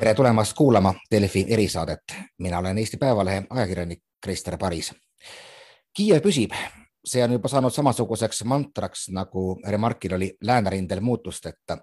tere 0.00 0.14
tulemast 0.14 0.52
kuulama 0.56 0.94
Delfi 1.10 1.46
erisaadet. 1.48 2.00
mina 2.38 2.58
olen 2.58 2.78
Eesti 2.78 2.96
Päevalehe 2.96 3.42
ajakirjanik 3.50 3.98
Krister 4.24 4.56
Paris. 4.58 4.94
Kiiev 5.96 6.22
püsib, 6.24 6.54
see 7.04 7.24
on 7.24 7.32
juba 7.32 7.48
saanud 7.48 7.72
samasuguseks 7.72 8.44
mantraks, 8.44 9.08
nagu 9.12 9.60
Remarkil 9.68 10.14
oli 10.14 10.36
läänerindel 10.40 11.00
muutusteta. 11.00 11.78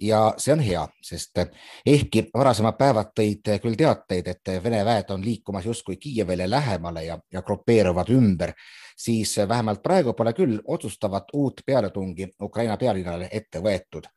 ja 0.00 0.34
see 0.36 0.52
on 0.52 0.60
hea, 0.60 0.88
sest 1.02 1.38
ehkki 1.86 2.24
varasemad 2.34 2.74
päevad 2.76 3.14
tõid 3.20 3.52
küll 3.62 3.78
teateid, 3.78 4.26
et 4.28 4.50
Vene 4.64 4.84
väed 4.84 5.10
on 5.10 5.24
liikumas 5.24 5.64
justkui 5.64 5.96
Kiievile 5.96 6.50
lähemale 6.50 7.04
ja, 7.04 7.18
ja 7.32 7.42
grupeeruvad 7.42 8.10
ümber, 8.10 8.52
siis 8.96 9.36
vähemalt 9.48 9.82
praegu 9.82 10.12
pole 10.12 10.32
küll 10.32 10.58
otsustavat 10.64 11.30
uut 11.32 11.62
pealetungi 11.66 12.28
Ukraina 12.42 12.76
pealinnale 12.76 13.28
ette 13.32 13.62
võetud. 13.62 14.10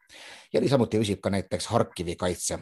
ja 0.53 0.61
niisamuti 0.61 0.97
püsib 0.97 1.21
ka 1.21 1.29
näiteks 1.29 1.67
Harkivi 1.67 2.15
kaitse 2.15 2.59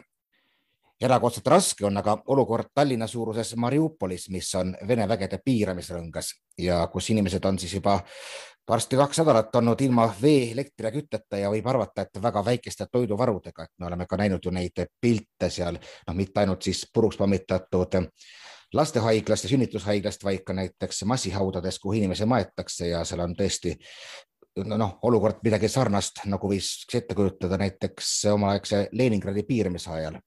erakordselt 1.00 1.46
raske 1.46 1.86
on 1.86 1.96
aga 1.96 2.16
olukord 2.26 2.72
Tallinna 2.74 3.06
suuruses 3.06 3.54
Mariupolis, 3.56 4.28
mis 4.34 4.50
on 4.58 4.74
Vene 4.88 5.08
vägede 5.08 5.38
piiramisrõngas 5.44 6.32
ja 6.58 6.80
kus 6.92 7.10
inimesed 7.10 7.44
on 7.44 7.58
siis 7.58 7.74
juba 7.78 8.00
varsti 8.68 8.96
kaks 8.96 9.22
nädalat 9.22 9.56
olnud 9.56 9.80
ilma 9.80 10.08
vee, 10.22 10.50
elektri 10.52 10.86
ja 10.86 10.92
kütteta 10.92 11.38
ja 11.40 11.50
võib 11.50 11.66
arvata, 11.70 12.02
et 12.02 12.22
väga 12.22 12.44
väikeste 12.44 12.86
toiduvarudega, 12.92 13.64
et 13.64 13.72
me 13.78 13.86
oleme 13.86 14.06
ka 14.06 14.18
näinud 14.20 14.44
ju 14.44 14.52
neid 14.52 14.84
pilte 15.00 15.50
seal, 15.50 15.78
noh, 16.06 16.16
mitte 16.16 16.42
ainult 16.42 16.62
siis 16.62 16.84
puruks 16.92 17.16
pommitatud 17.16 18.00
lastehaiglast 18.74 19.46
ja 19.46 19.50
sünnitushaiglast, 19.54 20.24
vaid 20.24 20.42
ka 20.44 20.52
näiteks 20.52 21.04
massihaudades, 21.08 21.78
kuhu 21.78 21.94
inimesi 22.02 22.26
maetakse 22.28 22.90
ja 22.90 23.04
seal 23.08 23.22
on 23.24 23.36
tõesti 23.38 23.72
noh, 24.66 24.98
olukord 25.02 25.40
midagi 25.46 25.70
sarnast, 25.72 26.26
nagu 26.26 26.50
võis 26.50 26.74
ette 26.92 27.14
kujutada 27.14 27.56
näiteks 27.56 28.26
omaaegse 28.34 28.88
Leningradi 28.92 29.46
piiramise 29.48 29.90
ajal 29.94 30.20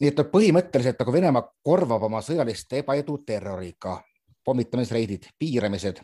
nii 0.00 0.12
et 0.12 0.22
põhimõtteliselt 0.32 1.00
nagu 1.00 1.12
Venemaa 1.12 1.44
korvab 1.64 2.06
oma 2.08 2.20
sõjalist 2.24 2.72
ebaedu 2.78 3.18
terroriga, 3.26 3.96
pommitamisreidid, 4.44 5.30
piiramised. 5.38 6.02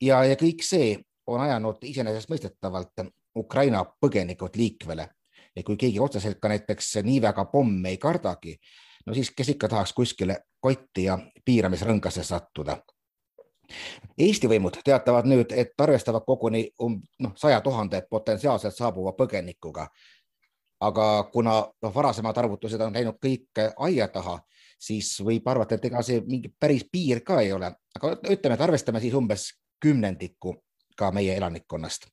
Ja, 0.00 0.22
ja 0.24 0.36
kõik 0.40 0.64
see 0.64 0.94
on 1.26 1.40
ajanud 1.44 1.84
iseenesestmõistetavalt 1.84 3.04
Ukraina 3.36 3.84
põgenikud 3.84 4.56
liikvele. 4.56 5.08
Ja 5.56 5.62
kui 5.66 5.76
keegi 5.76 6.00
otseselt 6.00 6.38
ka 6.40 6.48
näiteks 6.48 6.94
nii 7.04 7.20
väga 7.22 7.44
pomme 7.50 7.90
ei 7.90 7.98
kardagi, 7.98 8.56
no 9.06 9.14
siis 9.14 9.32
kes 9.36 9.52
ikka 9.54 9.68
tahaks 9.68 9.92
kuskile 9.92 10.38
kotti 10.60 11.04
ja 11.08 11.18
piiramisrõngasse 11.44 12.24
sattuda. 12.24 12.78
Eesti 14.18 14.48
võimud 14.50 14.80
teatavad 14.84 15.28
nüüd, 15.30 15.52
et 15.54 15.78
arvestavad 15.78 16.24
koguni 16.26 16.64
um, 16.82 16.96
noh, 17.22 17.34
saja 17.38 17.60
tuhande 17.62 18.02
potentsiaalselt 18.10 18.74
saabuva 18.74 19.12
põgenikuga 19.18 19.86
aga 20.80 21.30
kuna 21.32 21.54
noh, 21.82 21.94
varasemad 21.94 22.38
arvutused 22.38 22.80
on 22.80 22.94
läinud 22.94 23.18
kõik 23.20 23.60
aia 23.84 24.08
taha, 24.08 24.38
siis 24.80 25.12
võib 25.24 25.48
arvata, 25.48 25.76
et 25.76 25.84
ega 25.90 26.02
see 26.02 26.22
mingi 26.26 26.52
päris 26.58 26.86
piir 26.92 27.20
ka 27.26 27.40
ei 27.44 27.52
ole, 27.52 27.72
aga 27.96 28.14
ütleme, 28.32 28.56
et 28.56 28.64
arvestame 28.64 29.00
siis 29.00 29.14
umbes 29.14 29.50
kümnendiku 29.80 30.54
ka 30.96 31.10
meie 31.12 31.36
elanikkonnast. 31.36 32.08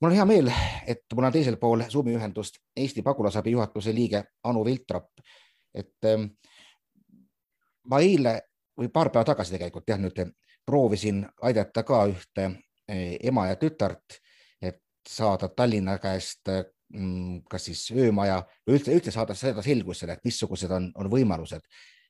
mul 0.00 0.10
on 0.10 0.16
hea 0.16 0.24
meel, 0.24 0.52
et 0.86 1.04
mul 1.14 1.26
on 1.26 1.32
teisel 1.32 1.56
pool 1.56 1.82
Zoomi 1.90 2.14
ühendust 2.14 2.62
Eesti 2.76 3.02
pagulasabi 3.02 3.50
juhatuse 3.50 3.94
liige 3.94 4.24
Anu 4.44 4.64
Viltrop. 4.64 5.10
et 5.74 6.04
ähm, 6.04 6.30
ma 7.84 7.98
eile 7.98 8.40
või 8.78 8.88
paar 8.88 9.10
päeva 9.10 9.24
tagasi 9.24 9.52
tegelikult 9.52 9.88
jah, 9.88 9.98
nüüd 9.98 10.18
proovisin 10.66 11.26
aidata 11.42 11.82
ka 11.82 12.06
ühte 12.06 12.44
äh, 12.44 13.18
ema 13.22 13.46
ja 13.46 13.56
tütart, 13.56 14.20
et 14.62 14.82
saada 15.08 15.48
Tallinna 15.48 15.98
käest 15.98 16.48
Mm, 16.48 16.79
kas 17.50 17.68
siis 17.68 17.84
öömaja 17.94 18.40
või 18.66 18.78
üldse, 18.78 18.94
üldse 18.96 19.12
saada 19.14 19.34
seda 19.38 19.62
selgusele, 19.62 20.16
et 20.16 20.24
missugused 20.26 20.70
on, 20.74 20.90
on 20.98 21.10
võimalused. 21.10 21.62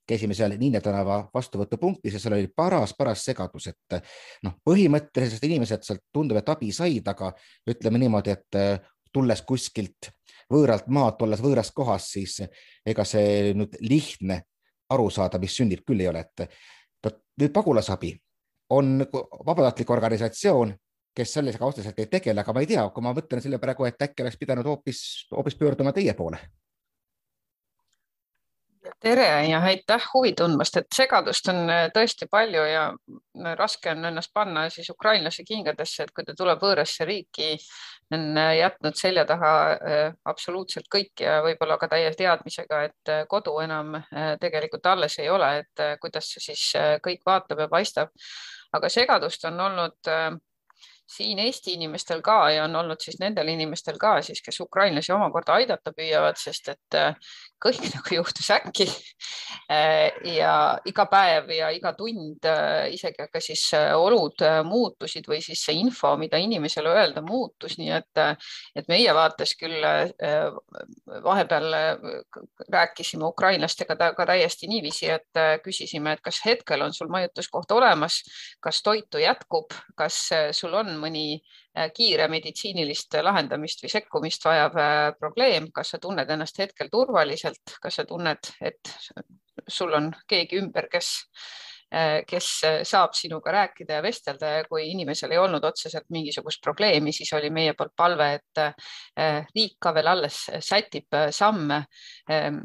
käisime 0.09 0.35
seal 0.35 0.57
Niine 0.59 0.81
tänava 0.81 1.29
vastuvõtupunktis 1.35 2.15
ja 2.17 2.21
seal 2.21 2.35
oli 2.35 2.49
paras, 2.57 2.95
paras 2.99 3.25
segadus, 3.25 3.67
et 3.67 4.01
noh, 4.43 4.57
põhimõtteliselt 4.65 5.45
inimesed 5.45 5.85
sealt 5.85 6.03
tundub, 6.13 6.41
et 6.41 6.49
abi 6.49 6.73
said, 6.73 7.07
aga 7.09 7.33
ütleme 7.69 7.99
niimoodi, 7.99 8.31
et 8.31 8.59
äh, 8.59 8.81
tulles 9.13 9.43
kuskilt 9.43 10.11
võõralt 10.51 10.89
maalt, 10.89 11.23
olles 11.23 11.43
võõras 11.45 11.71
kohas, 11.71 12.09
siis 12.17 12.41
ega 12.87 13.05
see 13.05 13.53
nüüd 13.55 13.77
lihtne 13.81 14.43
aru 14.91 15.11
saada, 15.11 15.39
mis 15.39 15.55
sünnib, 15.55 15.85
küll 15.87 16.01
ei 16.01 16.09
ole, 16.11 16.25
et 16.25 17.13
nüüd 17.41 17.53
pagulasabi 17.55 18.15
on 18.71 19.01
vabatahtlik 19.47 19.91
organisatsioon, 19.91 20.75
kes 21.15 21.33
sellega 21.35 21.67
otseselt 21.67 21.99
ei 21.99 22.07
tegele, 22.11 22.41
aga 22.41 22.55
ma 22.55 22.63
ei 22.63 22.71
tea, 22.71 22.87
kui 22.95 23.05
ma 23.05 23.15
mõtlen 23.17 23.43
selle 23.43 23.61
praegu, 23.63 23.87
et 23.89 24.09
äkki 24.09 24.25
oleks 24.25 24.41
pidanud 24.41 24.67
hoopis, 24.67 25.05
hoopis 25.35 25.59
pöörduma 25.59 25.95
teie 25.97 26.15
poole. 26.15 26.41
tere 29.01 29.49
ja 29.49 29.61
aitäh 29.65 30.03
huvi 30.15 30.33
tundmast, 30.37 30.77
et 30.77 30.87
segadust 30.93 31.47
on 31.49 31.71
äh, 31.71 31.87
tõesti 31.95 32.27
palju 32.31 32.65
ja 32.69 32.83
äh, 32.91 33.53
raske 33.57 33.93
on 33.93 34.05
ennast 34.05 34.33
panna 34.35 34.67
siis 34.69 34.91
ukrainlase 34.91 35.45
kingadesse, 35.47 36.05
et 36.05 36.13
kui 36.17 36.25
ta 36.25 36.35
tuleb 36.37 36.61
võõrasse 36.61 37.07
riiki, 37.09 37.55
on 38.13 38.37
äh, 38.37 38.57
jätnud 38.59 38.99
selja 38.99 39.25
taha 39.29 39.53
absoluutselt 40.33 40.91
kõik 40.93 41.23
ja 41.25 41.39
võib-olla 41.45 41.79
ka 41.81 41.89
täie 41.93 42.11
teadmisega, 42.19 42.83
et 42.91 43.15
kodu 43.29 43.57
enam 43.63 44.01
tegelikult 44.41 44.87
alles 44.87 45.19
ei 45.19 45.31
ole, 45.31 45.51
et 45.63 45.85
kuidas 46.03 46.33
see 46.35 46.51
siis 46.51 46.67
kõik 47.05 47.25
vaatab 47.27 47.65
ja 47.65 47.69
paistab. 47.69 48.13
aga 48.73 48.89
segadust 48.89 49.45
on 49.45 49.61
olnud 49.61 50.11
siin 51.11 51.39
Eesti 51.43 51.75
inimestel 51.75 52.23
ka 52.23 52.51
ja 52.55 52.65
on 52.65 52.77
olnud 52.77 53.03
siis 53.03 53.19
nendel 53.21 53.49
inimestel 53.51 53.99
ka 53.99 54.21
siis, 54.23 54.43
kes 54.47 54.61
ukrainlasi 54.61 55.13
omakorda 55.13 55.59
aidata 55.59 55.93
püüavad, 55.97 56.39
sest 56.39 56.71
et 56.75 56.99
kõik 57.61 57.83
nagu 57.93 58.15
juhtus 58.15 58.51
äkki. 58.55 58.87
Äh, 59.71 60.11
ja 60.35 60.55
iga 60.89 61.05
päev 61.11 61.51
ja 61.55 61.69
iga 61.75 61.93
tund, 61.99 62.45
äh, 62.49 62.89
isegi 62.95 63.29
ka 63.31 63.43
siis 63.43 63.67
olud 63.95 64.43
muutusid 64.67 65.29
või 65.31 65.39
siis 65.45 65.63
see 65.67 65.79
info, 65.79 66.15
mida 66.21 66.41
inimesele 66.41 66.91
öelda, 66.91 67.23
muutus, 67.23 67.77
nii 67.79 67.93
et, 68.01 68.23
et 68.75 68.91
meie 68.91 69.15
vaates 69.15 69.55
küll 69.61 69.85
vahepeal 71.25 71.77
rääkisime 72.73 73.29
ukrainlastega 73.29 73.97
ka 74.17 74.27
täiesti 74.27 74.69
niiviisi, 74.71 75.11
et 75.13 75.63
küsisime, 75.65 76.17
et 76.17 76.25
kas 76.25 76.41
hetkel 76.47 76.83
on 76.83 76.95
sul 76.97 77.11
majutuskoht 77.13 77.71
olemas, 77.77 78.21
kas 78.61 78.83
toitu 78.83 79.23
jätkub, 79.23 79.75
kas 79.99 80.23
sul 80.57 80.75
on 80.81 80.97
mõni 81.01 81.27
äh, 81.37 81.61
kiire 81.95 82.29
meditsiinilist 82.29 83.17
lahendamist 83.23 83.85
või 83.85 83.93
sekkumist 83.93 84.45
vajav 84.45 84.77
äh, 84.79 84.99
probleem, 85.19 85.71
kas 85.75 85.95
sa 85.95 86.03
tunned 86.03 86.31
ennast 86.31 86.59
hetkel 86.59 86.93
turvaliselt, 86.93 87.77
kas 87.83 88.01
sa 88.01 88.05
tunned, 88.05 88.53
et 88.61 88.95
sul 89.69 89.95
on 89.97 90.13
keegi 90.29 90.61
ümber, 90.61 90.89
kes 90.93 91.15
Äh, 91.43 91.70
kes 92.27 92.49
äh, 92.65 92.77
saab 92.87 93.17
sinuga 93.19 93.51
rääkida 93.51 93.97
ja 93.99 94.03
vestelda 94.03 94.51
ja 94.55 94.65
kui 94.69 94.85
inimesel 94.93 95.33
ei 95.35 95.41
olnud 95.43 95.65
otseselt 95.67 96.07
mingisugust 96.15 96.63
probleemi, 96.63 97.11
siis 97.13 97.33
oli 97.35 97.51
meie 97.51 97.73
poolt 97.75 97.97
palve, 97.99 98.29
et 98.39 98.61
äh, 98.63 99.41
riik 99.55 99.75
ka 99.83 99.91
veel 99.95 100.11
alles 100.13 100.39
sätib 100.63 101.19
samme. 101.35 101.81
Ähm, 102.31 102.61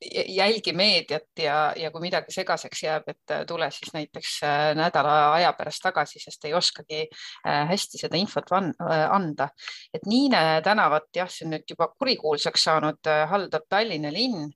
jälgi 0.00 0.72
meediat 0.72 1.28
ja, 1.42 1.58
ja 1.76 1.90
kui 1.92 2.06
midagi 2.06 2.32
segaseks 2.32 2.82
jääb, 2.82 3.08
et 3.12 3.34
tule 3.48 3.68
siis 3.74 3.92
näiteks 3.92 4.38
nädala 4.78 5.16
aja 5.34 5.52
pärast 5.56 5.82
tagasi, 5.84 6.20
sest 6.22 6.44
ei 6.48 6.54
oskagi 6.56 7.02
hästi 7.44 8.00
seda 8.00 8.16
infot 8.16 8.52
anda. 8.56 9.48
et 9.94 10.06
Niine 10.06 10.62
tänavat, 10.64 11.10
jah, 11.16 11.28
see 11.30 11.46
on 11.46 11.56
nüüd 11.56 11.68
juba 11.70 11.88
kurikuulsaks 11.98 12.66
saanud, 12.68 13.10
haldab 13.30 13.66
Tallinna 13.68 14.12
linn. 14.12 14.48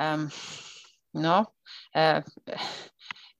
Ähm, 0.00 0.28
noh 1.14 1.46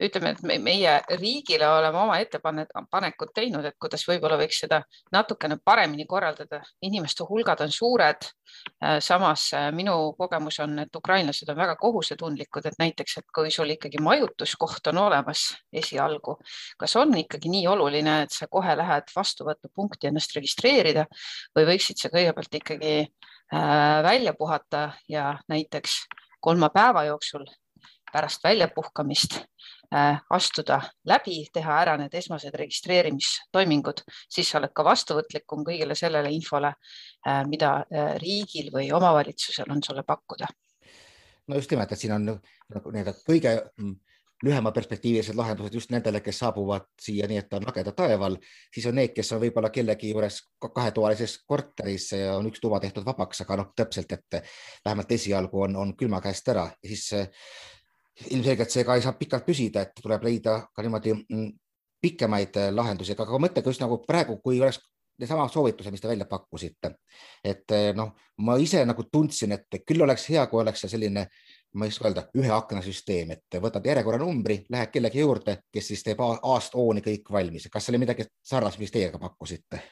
ütleme, 0.00 0.32
et 0.34 0.42
me, 0.46 0.56
meie 0.62 0.94
riigile 1.20 1.68
oleme 1.68 1.98
oma 2.00 2.16
ettepanekud 2.22 3.32
teinud, 3.36 3.64
et 3.68 3.76
kuidas 3.80 4.04
võib-olla 4.08 4.38
võiks 4.40 4.62
seda 4.64 4.80
natukene 5.12 5.58
paremini 5.64 6.06
korraldada. 6.08 6.62
inimeste 6.82 7.24
hulgad 7.28 7.60
on 7.60 7.72
suured. 7.72 8.28
Äh, 8.82 8.98
samas 9.00 9.50
äh, 9.54 9.68
minu 9.72 10.12
kogemus 10.18 10.58
on, 10.60 10.78
et 10.84 10.96
ukrainlased 10.96 11.48
on 11.48 11.56
väga 11.56 11.76
kohusetundlikud, 11.76 12.66
et 12.66 12.78
näiteks, 12.78 13.18
et 13.18 13.26
kui 13.34 13.50
sul 13.50 13.70
ikkagi 13.70 14.00
majutuskoht 14.02 14.90
on 14.92 14.98
olemas 14.98 15.44
esialgu, 15.72 16.38
kas 16.78 16.96
on 16.96 17.14
ikkagi 17.18 17.52
nii 17.52 17.66
oluline, 17.68 18.22
et 18.24 18.34
sa 18.34 18.48
kohe 18.50 18.76
lähed 18.76 19.12
vastuvõtupunkti 19.16 20.10
ennast 20.10 20.34
registreerida 20.36 21.06
või 21.56 21.68
võiksid 21.74 22.00
sa 22.00 22.10
kõigepealt 22.12 22.60
ikkagi 22.62 22.94
äh, 23.04 24.02
välja 24.06 24.34
puhata 24.34 24.90
ja 25.08 25.34
näiteks 25.48 26.04
kolme 26.40 26.70
päeva 26.74 27.04
jooksul 27.04 27.44
pärast 28.12 28.44
väljapuhkamist 28.44 29.38
astuda 29.90 30.80
läbi, 31.10 31.40
teha 31.52 31.78
ära 31.82 31.96
need 31.98 32.14
esmased 32.14 32.54
registreerimistoimingud, 32.54 34.04
siis 34.30 34.50
sa 34.50 34.60
oled 34.60 34.74
ka 34.74 34.84
vastuvõtlikum 34.86 35.64
kõigele 35.66 35.96
sellele 35.98 36.30
infole, 36.30 36.72
äh, 37.26 37.40
mida 37.50 37.72
äh, 37.82 38.12
riigil 38.22 38.70
või 38.74 38.92
omavalitsusel 38.94 39.70
on 39.70 39.82
sulle 39.82 40.04
pakkuda. 40.06 40.46
no 41.48 41.56
just 41.56 41.70
nimelt, 41.70 41.92
et 41.92 41.98
siin 41.98 42.14
on 42.14 42.28
nagu 42.30 42.92
nii-öelda 42.94 43.14
kõige 43.26 43.56
mm, 43.58 43.96
lühema 44.46 44.70
perspektiivilised 44.72 45.34
lahendused 45.36 45.74
just 45.74 45.90
nendele, 45.90 46.20
kes 46.20 46.38
saabuvad 46.38 46.86
siia 47.00 47.26
nii, 47.28 47.40
et 47.42 47.58
on 47.58 47.66
lageda 47.66 47.92
taeval, 47.92 48.38
siis 48.72 48.86
on 48.86 48.94
need, 48.96 49.12
kes 49.16 49.32
on 49.34 49.42
võib-olla 49.42 49.72
kellegi 49.74 50.12
juures 50.12 50.38
kahetoalises 50.62 51.40
korteris 51.50 52.12
on 52.36 52.46
üks 52.48 52.62
tuba 52.62 52.80
tehtud 52.80 53.04
vabaks, 53.04 53.42
aga 53.44 53.58
noh, 53.60 53.72
täpselt, 53.76 54.12
et 54.12 54.40
vähemalt 54.84 55.12
esialgu 55.18 55.66
on, 55.66 55.76
on 55.76 55.92
külma 55.96 56.22
käest 56.24 56.48
ära 56.54 56.70
ja 56.70 56.94
siis 56.94 57.10
ilmselgelt 58.30 58.70
see 58.70 58.84
ka 58.84 58.96
ei 58.96 59.04
saa 59.04 59.16
pikalt 59.18 59.46
püsida, 59.46 59.82
et 59.86 60.02
tuleb 60.02 60.24
leida 60.28 60.60
ka 60.74 60.84
niimoodi 60.84 61.14
mm, 61.16 61.50
pikemaid 62.00 62.56
lahendusi, 62.72 63.16
aga 63.16 63.40
mõttega 63.42 63.72
just 63.72 63.82
nagu 63.82 64.00
praegu, 64.06 64.38
kui 64.44 64.60
oleks 64.60 64.80
neesama 65.20 65.48
soovitused, 65.52 65.92
mis 65.92 66.00
te 66.00 66.08
välja 66.08 66.24
pakkusite, 66.24 66.94
et 67.44 67.74
noh, 67.96 68.14
ma 68.40 68.56
ise 68.56 68.80
nagu 68.88 69.04
tundsin, 69.12 69.52
et 69.52 69.82
küll 69.84 70.00
oleks 70.00 70.24
hea, 70.32 70.46
kui 70.48 70.62
oleks 70.62 70.80
see 70.80 70.94
selline 70.94 71.26
ma 71.74 71.86
ei 71.86 71.92
oska 71.92 72.08
öelda, 72.08 72.24
ühe 72.40 72.50
akna 72.50 72.82
süsteem, 72.82 73.30
et 73.36 73.58
võtad 73.62 73.84
järjekorranumbri, 73.86 74.64
lähed 74.72 74.90
kellegi 74.94 75.22
juurde, 75.22 75.56
kes 75.72 75.92
siis 75.92 76.02
teeb 76.06 76.22
A-st 76.24 76.74
O-ni 76.74 77.04
kõik 77.04 77.30
valmis. 77.30 77.68
kas 77.70 77.86
see 77.86 77.94
oli 77.94 78.02
midagi 78.06 78.26
sarnast, 78.42 78.80
mis 78.82 78.90
teie 78.90 79.10
ka 79.12 79.20
pakkusite? 79.22 79.82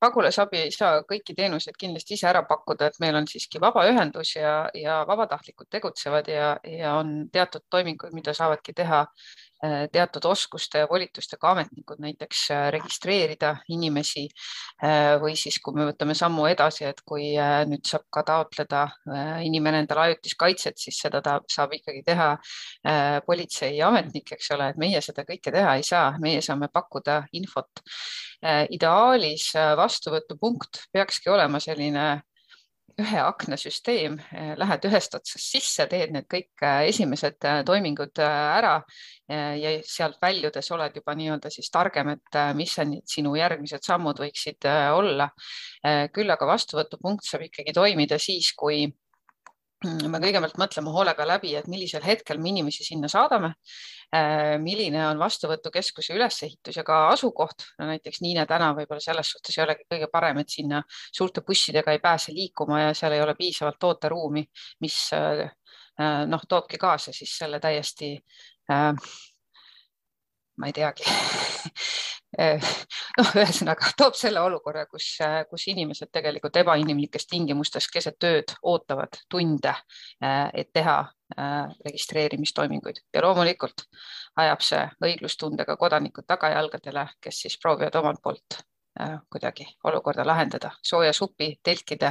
Pagulasabi 0.00 0.58
ei 0.66 0.72
saa 0.74 1.02
kõiki 1.08 1.34
teenuseid 1.36 1.76
kindlasti 1.80 2.14
ise 2.16 2.28
ära 2.28 2.42
pakkuda, 2.48 2.90
et 2.90 2.98
meil 3.00 3.16
on 3.16 3.28
siiski 3.28 3.60
vabaühendus 3.62 4.34
ja, 4.36 4.54
ja 4.76 5.00
vabatahtlikud 5.08 5.70
tegutsevad 5.70 6.28
ja, 6.28 6.50
ja 6.66 6.94
on 6.98 7.30
teatud 7.32 7.64
toiminguid, 7.70 8.12
mida 8.16 8.34
saavadki 8.36 8.74
teha 8.76 9.06
teatud 9.92 10.24
oskuste 10.24 10.80
ja 10.82 10.88
volitustega 10.90 11.50
ametnikud 11.50 12.00
näiteks 12.00 12.44
äh, 12.54 12.66
registreerida 12.72 13.54
inimesi 13.68 14.24
äh, 14.84 15.16
või 15.20 15.34
siis, 15.36 15.58
kui 15.60 15.76
me 15.76 15.84
võtame 15.90 16.14
sammu 16.16 16.46
edasi, 16.48 16.86
et 16.88 17.02
kui 17.06 17.32
nüüd 17.68 17.84
saab 17.86 18.06
ka 18.12 18.22
taotleda 18.26 18.86
inimene 19.44 19.82
endale 19.84 20.08
ajutist 20.08 20.38
kaitset, 20.40 20.78
siis 20.80 20.98
seda 21.02 21.20
ta 21.24 21.38
saab 21.50 21.74
ikkagi 21.76 22.02
teha 22.06 22.30
politseiametnik, 23.26 24.32
eks 24.36 24.50
ole, 24.56 24.70
et 24.72 24.80
meie 24.80 25.00
seda 25.04 25.24
kõike 25.28 25.52
teha 25.52 25.76
ei 25.78 25.84
saa, 25.86 26.14
meie 26.22 26.40
saame 26.44 26.70
pakkuda 26.72 27.22
infot. 27.36 27.82
ideaalis 28.72 29.50
vastuvõtupunkt 29.76 30.86
peakski 30.92 31.30
olema 31.30 31.60
selline 31.60 32.06
ühe 33.00 33.20
akna 33.22 33.56
süsteem, 33.60 34.18
eh, 34.32 34.52
lähed 34.60 34.84
ühest 34.88 35.14
otsast 35.16 35.52
sisse, 35.54 35.86
teed 35.90 36.12
need 36.14 36.28
kõik 36.30 36.64
eh, 36.66 36.88
esimesed 36.90 37.38
eh, 37.48 37.62
toimingud 37.66 38.22
ära 38.24 38.76
ja 39.30 39.70
sealt 39.86 40.16
väljudes 40.18 40.66
oled 40.74 40.96
juba 40.98 41.12
nii-öelda 41.14 41.52
siis 41.54 41.68
targem, 41.70 42.08
et 42.16 42.38
mis 42.58 42.72
on 42.82 42.96
sinu 43.06 43.36
järgmised 43.38 43.84
sammud 43.86 44.18
võiksid 44.18 44.66
olla. 44.66 45.28
küll 46.10 46.34
aga 46.34 46.48
vastuvõtupunkt 46.50 47.28
saab 47.28 47.44
ikkagi 47.46 47.70
toimida 47.76 48.18
siis, 48.18 48.48
kui 48.58 48.88
me 49.84 50.20
kõigepealt 50.20 50.58
mõtleme 50.60 50.92
hoolega 50.92 51.24
läbi, 51.26 51.54
et 51.56 51.68
millisel 51.70 52.04
hetkel 52.04 52.40
me 52.40 52.50
inimesi 52.50 52.84
sinna 52.84 53.08
saadame, 53.08 53.52
äh, 54.14 54.56
milline 54.60 55.00
on 55.08 55.20
vastuvõtukeskuse 55.20 56.14
ülesehitus 56.18 56.76
ja 56.76 56.84
ka 56.84 57.06
asukoht 57.14 57.64
no,. 57.78 57.88
näiteks 57.92 58.20
Niine 58.20 58.44
tänav 58.50 58.76
võib-olla 58.76 59.00
selles 59.00 59.32
suhtes 59.32 59.56
ei 59.56 59.64
olegi 59.64 59.88
kõige 59.88 60.10
parem, 60.12 60.42
et 60.42 60.52
sinna 60.52 60.82
suurte 60.90 61.44
bussidega 61.46 61.94
ei 61.96 62.02
pääse 62.02 62.34
liikuma 62.36 62.82
ja 62.82 62.94
seal 62.94 63.16
ei 63.16 63.24
ole 63.24 63.34
piisavalt 63.38 63.80
tooteruumi, 63.80 64.44
mis 64.84 65.00
äh, 65.16 65.46
äh, 66.00 66.22
noh, 66.28 66.44
toobki 66.48 66.80
kaasa 66.80 67.16
siis 67.16 67.36
selle 67.40 67.60
täiesti 67.60 68.16
ma 70.60 70.68
ei 70.68 70.76
teagi. 70.76 71.06
Noh, 73.18 73.30
ühesõnaga 73.34 73.90
toob 73.98 74.14
selle 74.16 74.40
olukorra, 74.40 74.84
kus, 74.86 75.06
kus 75.50 75.64
inimesed 75.72 76.12
tegelikult 76.14 76.56
ebainimlikes 76.62 77.26
tingimustes 77.28 77.88
keset 77.90 78.22
ööd 78.28 78.54
ootavad 78.70 79.18
tunde, 79.28 79.74
et 80.22 80.70
teha 80.72 80.96
eh, 81.34 81.74
registreerimistoiminguid. 81.88 83.02
Ja 83.14 83.24
loomulikult 83.26 83.84
ajab 84.40 84.62
see 84.64 84.86
õiglustundega 85.08 85.76
kodanikud 85.76 86.28
tagajalgadele, 86.30 87.08
kes 87.20 87.44
siis 87.46 87.58
proovivad 87.60 87.98
omalt 88.02 88.22
poolt 88.22 88.62
kuidagi 89.30 89.64
olukorda 89.86 90.24
lahendada. 90.26 90.72
Sooja 90.82 91.12
supi, 91.16 91.54
telkide, 91.64 92.10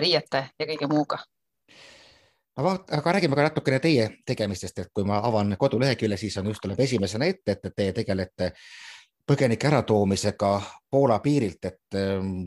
riiete 0.00 0.44
ja 0.58 0.66
kõige 0.70 0.86
muuga 0.88 1.18
aga, 2.58 2.74
aga 2.98 3.12
räägime 3.12 3.38
ka 3.38 3.46
natukene 3.48 3.78
teie 3.82 4.10
tegemistest, 4.26 4.78
et 4.82 4.92
kui 4.94 5.06
ma 5.06 5.20
avan 5.24 5.56
kodulehekülje, 5.58 6.16
siis 6.20 6.36
on 6.40 6.50
just 6.50 6.62
tuleb 6.64 6.80
esimesena 6.80 7.28
ette, 7.30 7.54
et 7.56 7.74
teie 7.76 7.94
tegelete 7.96 8.52
põgenike 9.28 9.68
äratoomisega 9.68 10.52
Poola 10.90 11.18
piirilt, 11.24 11.64
et 11.68 11.98
ähm, 12.00 12.46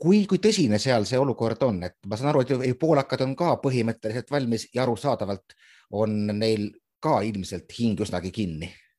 kui, 0.00 0.24
kui 0.26 0.40
tõsine 0.42 0.80
seal 0.80 1.06
see 1.08 1.20
olukord 1.20 1.62
on, 1.66 1.82
et 1.86 1.98
ma 2.08 2.16
saan 2.16 2.32
aru, 2.32 2.44
et 2.64 2.78
poolakad 2.80 3.24
on 3.26 3.34
ka 3.36 3.56
põhimõtteliselt 3.62 4.30
valmis 4.32 4.68
ja 4.74 4.84
arusaadavalt 4.86 5.56
on 6.00 6.22
neil 6.38 6.70
ka 7.00 7.20
ilmselt 7.26 7.70
hing 7.78 8.00
üsnagi 8.00 8.32
kinni. 8.32 8.68
Ehm, 8.68 8.89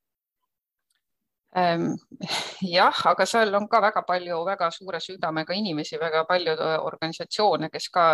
jah, 2.75 2.95
aga 3.11 3.25
seal 3.27 3.55
on 3.55 3.67
ka 3.67 3.81
väga 3.83 4.05
palju 4.07 4.37
väga 4.47 4.69
suure 4.71 5.01
südamega 5.03 5.53
inimesi, 5.53 5.97
väga 5.99 6.23
palju 6.29 6.53
äh, 6.55 6.77
organisatsioone, 6.79 7.69
kes 7.69 7.89
ka 7.91 8.05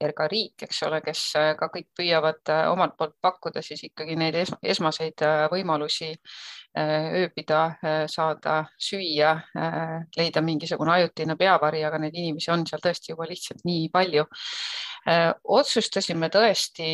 ja 0.00 0.12
ka 0.16 0.28
riik, 0.32 0.64
eks 0.64 0.82
ole, 0.88 1.02
kes 1.04 1.24
äh, 1.36 1.50
ka 1.58 1.68
kõik 1.74 1.90
püüavad 1.98 2.40
äh, 2.54 2.64
omalt 2.72 2.96
poolt 2.96 3.18
pakkuda 3.20 3.62
siis 3.62 3.84
ikkagi 3.90 4.16
neid 4.16 4.40
esmaseid 4.62 5.24
võimalusi 5.52 6.14
ööbida, 6.78 7.60
saada 8.06 8.60
süüa, 8.78 9.32
leida 10.16 10.42
mingisugune 10.44 10.92
ajutine 10.92 11.34
peavari, 11.36 11.80
aga 11.82 11.98
neid 11.98 12.14
inimesi 12.14 12.52
on 12.54 12.62
seal 12.68 12.82
tõesti 12.84 13.10
juba 13.10 13.26
lihtsalt 13.26 13.64
nii 13.66 13.88
palju. 13.90 14.24
Otsustasime 15.58 16.28
tõesti 16.32 16.88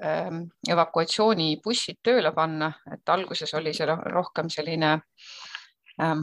Ähm, 0.00 0.46
evakuatsioonibussid 0.70 1.98
tööle 2.06 2.32
panna, 2.32 2.70
et 2.94 3.08
alguses 3.12 3.52
oli 3.58 3.74
see 3.76 3.86
rohkem 3.86 4.48
selline 4.50 4.92
ähm, 6.00 6.22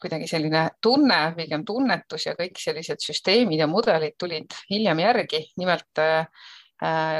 kuidagi 0.00 0.28
selline 0.30 0.62
tunne, 0.82 1.18
pigem 1.36 1.66
tunnetus 1.68 2.24
ja 2.30 2.34
kõik 2.38 2.56
sellised 2.58 3.04
süsteemid 3.04 3.60
ja 3.60 3.68
mudelid 3.68 4.16
tulid 4.18 4.56
hiljem 4.70 5.02
järgi. 5.04 5.42
nimelt 5.60 6.00
äh, 6.00 6.24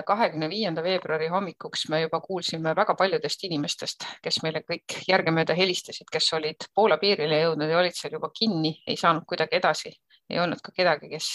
kahekümne 0.06 0.48
viienda 0.48 0.82
veebruari 0.82 1.28
hommikuks 1.28 1.88
me 1.92 2.00
juba 2.00 2.20
kuulsime 2.24 2.72
väga 2.76 2.94
paljudest 2.96 3.44
inimestest, 3.44 4.06
kes 4.22 4.42
meile 4.42 4.64
kõik 4.64 5.02
järgemööda 5.08 5.54
helistasid, 5.54 6.08
kes 6.10 6.32
olid 6.32 6.70
Poola 6.74 6.96
piirile 6.96 7.42
jõudnud 7.42 7.68
ja 7.68 7.78
olid 7.78 7.98
seal 7.98 8.16
juba 8.16 8.32
kinni, 8.32 8.78
ei 8.86 8.96
saanud 8.96 9.28
kuidagi 9.28 9.60
edasi, 9.60 9.92
ei 10.30 10.40
olnud 10.42 10.62
ka 10.64 10.74
kedagi, 10.76 11.10
kes, 11.12 11.32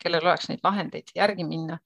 kellel 0.00 0.26
oleks 0.26 0.48
neid 0.50 0.64
vahendeid 0.64 1.12
järgi 1.16 1.44
minna. 1.48 1.78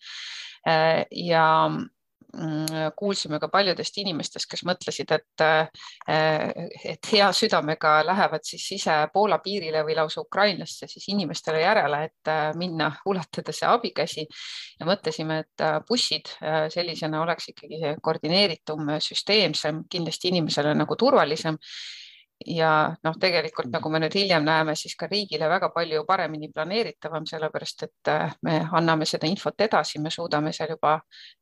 Ja 1.11 1.45
mm, 1.69 2.93
kuulsime 2.97 3.41
ka 3.43 3.49
paljudest 3.51 3.97
inimestest, 3.99 4.47
kes 4.51 4.63
mõtlesid, 4.69 5.11
et, 5.17 5.45
et 6.07 7.11
hea 7.13 7.31
südamega 7.35 7.97
lähevad 8.07 8.47
siis 8.47 8.69
ise 8.79 8.95
Poola 9.13 9.41
piirile 9.43 9.83
või 9.87 9.97
lausa 9.99 10.23
Ukrainasse 10.23 10.87
siis 10.91 11.09
inimestele 11.11 11.65
järele, 11.65 12.05
et 12.09 12.33
minna 12.61 12.93
ulatada 13.11 13.55
see 13.57 13.67
abikäsi. 13.69 14.27
Ja 14.79 14.87
mõtlesime, 14.87 15.41
et 15.43 15.67
bussid 15.89 16.31
sellisena 16.75 17.25
oleks 17.25 17.51
ikkagi 17.55 17.97
koordineeritum, 18.03 18.95
süsteemsem, 19.03 19.83
kindlasti 19.91 20.31
inimesele 20.31 20.77
nagu 20.79 20.97
turvalisem 20.97 21.59
ja 22.47 22.71
noh, 23.05 23.17
tegelikult 23.21 23.71
nagu 23.73 23.91
me 23.93 24.01
nüüd 24.03 24.15
hiljem 24.17 24.45
näeme, 24.47 24.75
siis 24.79 24.95
ka 24.99 25.09
riigile 25.11 25.49
väga 25.51 25.71
palju 25.75 26.05
paremini 26.09 26.51
planeeritavam, 26.53 27.27
sellepärast 27.29 27.87
et 27.87 28.11
äh, 28.13 28.35
me 28.47 28.59
anname 28.79 29.07
seda 29.09 29.31
infot 29.31 29.61
edasi, 29.67 30.01
me 30.03 30.11
suudame 30.11 30.53
seal 30.53 30.75
juba 30.75 30.95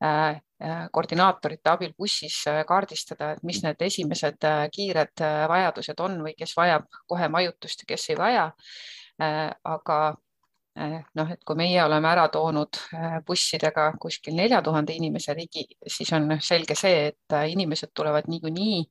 äh, 0.04 0.40
äh, 0.62 0.86
koordinaatorite 0.92 1.72
abil 1.72 1.94
bussis 1.98 2.42
kaardistada, 2.68 3.34
et 3.36 3.44
mis 3.46 3.62
need 3.64 3.82
esimesed 3.88 4.48
kiired 4.74 5.26
vajadused 5.52 6.00
on 6.06 6.20
või 6.26 6.34
kes 6.38 6.56
vajab 6.56 6.88
kohe 7.08 7.28
majutust 7.28 7.84
ja 7.84 7.94
kes 7.94 8.10
ei 8.10 8.18
vaja. 8.20 8.50
aga 9.20 9.96
noh, 10.76 11.30
et 11.32 11.40
kui 11.44 11.56
meie 11.58 11.80
oleme 11.82 12.08
ära 12.08 12.28
toonud 12.32 12.78
eh, 12.94 13.16
bussidega 13.26 13.90
kuskil 14.00 14.36
nelja 14.38 14.60
tuhande 14.62 14.94
inimese 14.94 15.34
ligi, 15.34 15.66
siis 15.86 16.12
on 16.16 16.30
selge 16.40 16.76
see, 16.78 17.08
et 17.10 17.36
eh, 17.36 17.48
inimesed 17.52 17.90
tulevad 17.94 18.30
niikuinii, 18.30 18.84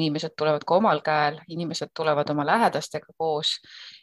inimesed 0.00 0.36
tulevad 0.36 0.64
ka 0.66 0.78
omal 0.80 1.02
käel, 1.04 1.40
inimesed 1.48 1.92
tulevad 1.94 2.30
oma 2.32 2.46
lähedastega 2.46 3.12
koos 3.18 3.56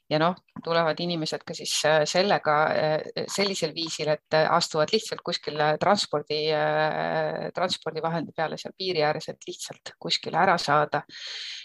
ja 0.09 0.19
noh, 0.21 0.35
tulevad 0.63 0.99
inimesed 0.99 1.43
ka 1.47 1.55
siis 1.57 1.73
sellega 2.09 2.55
sellisel 3.31 3.73
viisil, 3.75 4.11
et 4.13 4.37
astuvad 4.43 4.91
lihtsalt 4.93 5.23
kuskil 5.25 5.59
transpordi, 5.79 6.39
transpordivahendi 7.55 8.35
peale 8.35 8.59
seal 8.61 8.75
piiri 8.77 9.03
ääres, 9.03 9.29
et 9.31 9.47
lihtsalt 9.47 9.95
kuskile 9.99 10.41
ära 10.43 10.57
saada. 10.61 11.03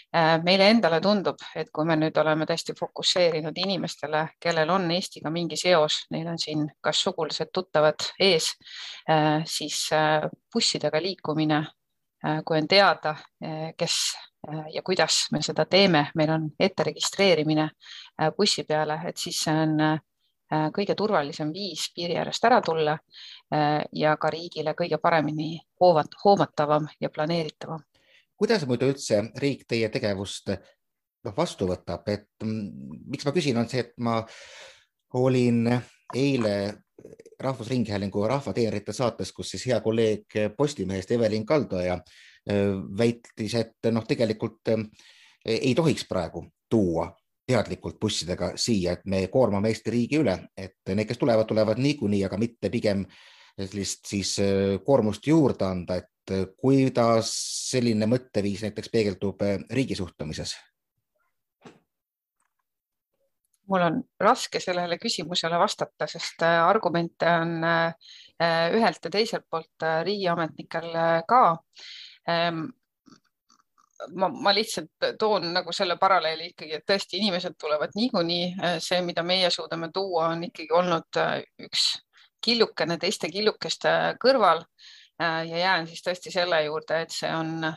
Äh, 0.09 0.39
meile 0.41 0.65
endale 0.73 0.97
tundub, 1.05 1.37
et 1.53 1.67
kui 1.69 1.85
me 1.85 1.93
nüüd 1.93 2.15
oleme 2.17 2.47
tõesti 2.49 2.73
fokusseerinud 2.73 3.57
inimestele, 3.61 4.23
kellel 4.41 4.71
on 4.73 4.87
Eestiga 4.95 5.29
mingi 5.29 5.57
seos, 5.59 5.99
neil 6.09 6.31
on 6.31 6.39
siin 6.41 6.63
kas 6.81 7.03
sugulased, 7.05 7.51
tuttavad 7.53 8.07
ees, 8.25 8.47
äh, 9.05 9.43
siis 9.45 9.83
äh, 9.93 10.25
bussidega 10.49 10.97
liikumine, 11.05 11.61
kui 12.45 12.57
on 12.59 12.67
teada, 12.67 13.15
kes 13.77 13.95
ja 14.73 14.81
kuidas 14.83 15.27
me 15.31 15.41
seda 15.43 15.65
teeme, 15.65 16.09
meil 16.15 16.31
on 16.33 16.47
ette 16.59 16.83
registreerimine 16.83 17.69
bussi 18.37 18.63
peale, 18.67 18.99
et 19.07 19.17
siis 19.17 19.39
see 19.45 19.55
on 19.55 19.75
kõige 20.75 20.95
turvalisem 20.97 21.53
viis 21.53 21.85
piiri 21.95 22.17
äärest 22.17 22.45
ära 22.49 22.61
tulla 22.65 22.97
ja 23.93 24.15
ka 24.17 24.31
riigile 24.33 24.73
kõige 24.73 24.97
paremini 24.97 25.59
hoovat, 25.79 26.17
hoomatavam 26.23 26.87
ja 26.99 27.09
planeeritavam. 27.09 27.83
kuidas 28.35 28.65
muidu 28.65 28.89
üldse 28.89 29.21
riik 29.35 29.67
teie 29.67 29.89
tegevust 29.89 30.49
noh, 31.25 31.35
vastu 31.35 31.67
võtab, 31.69 32.07
et 32.11 32.29
mm, 32.43 32.99
miks 33.11 33.27
ma 33.27 33.33
küsin, 33.35 33.57
on 33.59 33.69
see, 33.69 33.83
et 33.85 33.93
ma 33.97 34.19
olin 35.19 35.67
eile 36.15 36.55
Rahvusringhäälingu 37.39 38.23
Rahvateenrite 38.27 38.93
saates, 38.93 39.31
kus 39.31 39.53
siis 39.53 39.65
hea 39.67 39.79
kolleeg 39.81 40.35
Postimehest 40.57 41.11
Evelin 41.11 41.45
Kaldoja 41.45 41.95
äh, 41.95 42.75
väitis, 42.97 43.55
et 43.55 43.91
noh, 43.91 44.05
tegelikult 44.07 44.73
äh, 44.73 44.85
ei 45.45 45.73
tohiks 45.75 46.05
praegu 46.09 46.45
tuua 46.69 47.09
teadlikult 47.49 47.97
bussidega 47.99 48.51
siia, 48.59 48.93
et 48.93 49.05
me 49.09 49.23
koormame 49.27 49.71
Eesti 49.71 49.93
riigi 49.93 50.19
üle, 50.21 50.35
et 50.57 50.77
need, 50.93 51.07
kes 51.09 51.17
tulevad, 51.17 51.47
tulevad 51.49 51.81
niikuinii, 51.81 52.23
aga 52.27 52.37
mitte 52.37 52.69
pigem 52.69 53.05
sellist 53.57 54.05
siis 54.11 54.35
äh, 54.43 54.77
koormust 54.85 55.27
juurde 55.27 55.65
anda, 55.65 56.01
et 56.03 56.55
kuidas 56.61 57.31
selline 57.71 58.05
mõtteviis 58.05 58.61
näiteks 58.61 58.91
peegeldub 58.93 59.39
riigi 59.73 59.95
suhtumises 59.97 60.53
mul 63.69 63.85
on 63.85 64.01
raske 64.19 64.59
sellele 64.63 64.97
küsimusele 65.01 65.59
vastata, 65.59 66.07
sest 66.09 66.43
äh, 66.45 66.57
argumente 66.65 67.29
on 67.29 67.63
äh, 67.63 67.93
ühelt 68.75 69.05
ja 69.05 69.13
teiselt 69.13 69.45
poolt 69.49 69.85
äh, 69.85 70.01
riigiametnikel 70.07 70.91
ka. 71.29 71.41
Ähm, 72.29 72.65
ma, 74.15 74.29
ma 74.29 74.53
lihtsalt 74.55 75.09
toon 75.19 75.51
nagu 75.53 75.73
selle 75.75 75.99
paralleeli 76.01 76.51
ikkagi, 76.53 76.77
et 76.79 76.87
tõesti 76.87 77.19
inimesed 77.19 77.57
tulevad 77.61 77.95
niikuinii, 77.99 78.77
see, 78.83 79.01
mida 79.05 79.23
meie 79.27 79.49
suudame 79.53 79.91
tuua, 79.93 80.29
on 80.33 80.47
ikkagi 80.49 80.71
olnud 80.73 81.19
üks 81.67 81.91
killukene 82.39 82.95
teiste 82.97 83.27
killukeste 83.27 83.91
kõrval 84.21 84.61
ja 85.19 85.43
jään 85.43 85.89
siis 85.89 85.99
tõesti 86.05 86.31
selle 86.31 86.61
juurde, 86.63 87.01
et 87.03 87.11
see 87.11 87.31
on 87.35 87.67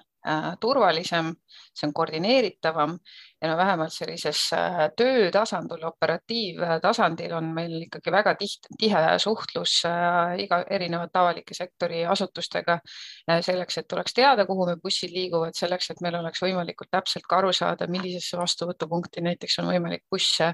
turvalisem, 0.62 1.32
see 1.74 1.88
on 1.88 1.94
koordineeritavam 1.98 2.94
ja 3.42 3.48
no 3.50 3.56
vähemalt 3.56 3.92
sellises 3.92 4.40
äh, 4.54 4.76
töötasandil, 4.96 5.82
operatiivtasandil 5.88 7.32
on 7.34 7.48
meil 7.54 7.74
ikkagi 7.88 8.12
väga 8.14 8.36
tiht, 8.38 8.68
tihe 8.78 9.00
suhtlus 9.22 9.80
äh, 9.88 10.36
iga 10.44 10.60
erinevate 10.70 11.18
avalike 11.18 11.56
sektori 11.56 12.04
asutustega 12.06 12.76
äh, 12.78 13.40
selleks, 13.42 13.80
et 13.82 13.96
oleks 13.96 14.14
teada, 14.14 14.46
kuhu 14.46 14.68
me 14.70 14.76
bussid 14.82 15.10
liiguvad, 15.14 15.56
selleks, 15.58 15.90
et 15.90 16.02
meil 16.06 16.20
oleks 16.20 16.42
võimalikult 16.44 16.92
täpselt 16.94 17.26
ka 17.26 17.40
aru 17.40 17.50
saada, 17.56 17.88
millisesse 17.90 18.38
vastuvõtupunkti 18.38 19.24
näiteks 19.26 19.58
on 19.62 19.72
võimalik 19.72 20.04
busse 20.10 20.52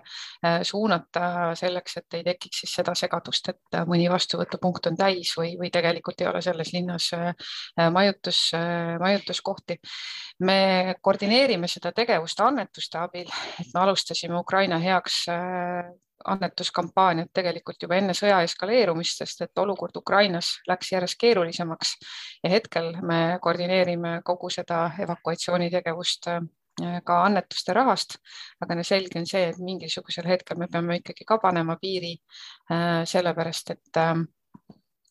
suunata 0.64 1.52
selleks, 1.58 1.96
et 2.00 2.16
ei 2.18 2.24
tekiks 2.24 2.62
siis 2.62 2.72
seda 2.78 2.94
segadust, 2.96 3.50
et 3.52 3.78
mõni 3.88 4.08
vastuvõtupunkt 4.10 4.88
on 4.90 4.96
täis 4.96 5.34
või, 5.36 5.52
või 5.60 5.70
tegelikult 5.74 6.20
ei 6.22 6.28
ole 6.30 6.40
selles 6.44 6.72
linnas 6.72 7.10
majutus, 7.92 8.40
majutuskohti. 9.00 9.78
me 10.46 10.94
koordineerime 11.02 11.68
seda 11.68 11.92
tegevust 11.92 12.40
annetuste 12.40 12.77
annetuste 12.78 12.98
abil, 12.98 13.30
et 13.60 13.72
me 13.74 13.80
alustasime 13.80 14.38
Ukraina 14.38 14.78
heaks 14.78 15.26
äh, 15.28 15.90
annetuskampaaniat 16.24 17.30
tegelikult 17.34 17.82
juba 17.82 17.96
enne 17.96 18.14
sõja 18.14 18.42
eskaleerumist, 18.42 19.18
sest 19.18 19.42
et 19.42 19.58
olukord 19.58 19.96
Ukrainas 19.96 20.58
läks 20.68 20.92
järjest 20.92 21.18
keerulisemaks. 21.18 21.96
Ja 22.44 22.50
hetkel 22.50 22.92
me 23.02 23.38
koordineerime 23.42 24.20
kogu 24.24 24.50
seda 24.50 24.90
evakuatsioonitegevust 24.98 26.28
äh, 26.28 27.00
ka 27.04 27.22
annetuste 27.24 27.74
rahast, 27.74 28.18
aga 28.62 28.78
no 28.78 28.84
selge 28.86 29.18
on 29.18 29.26
see, 29.26 29.48
et 29.50 29.58
mingisugusel 29.58 30.26
hetkel 30.26 30.58
me 30.58 30.68
peame 30.70 31.00
ikkagi 31.00 31.26
ka 31.26 31.38
panema 31.42 31.76
piiri, 31.80 32.14
äh, 32.70 33.02
sellepärast 33.04 33.74
et 33.74 34.02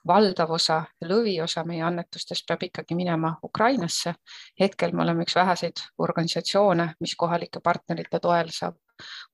valdav 0.08 0.52
osa, 0.52 0.82
lõviosa 1.06 1.64
meie 1.68 1.84
annetustest 1.84 2.46
peab 2.48 2.64
ikkagi 2.64 2.96
minema 2.96 3.36
Ukrainasse. 3.44 4.14
hetkel 4.60 4.92
me 4.92 5.04
oleme 5.04 5.24
üks 5.24 5.36
väheseid 5.36 5.84
organisatsioone, 5.98 6.94
mis 7.00 7.16
kohalike 7.16 7.60
partnerite 7.64 8.20
toel 8.20 8.50
saab 8.52 8.76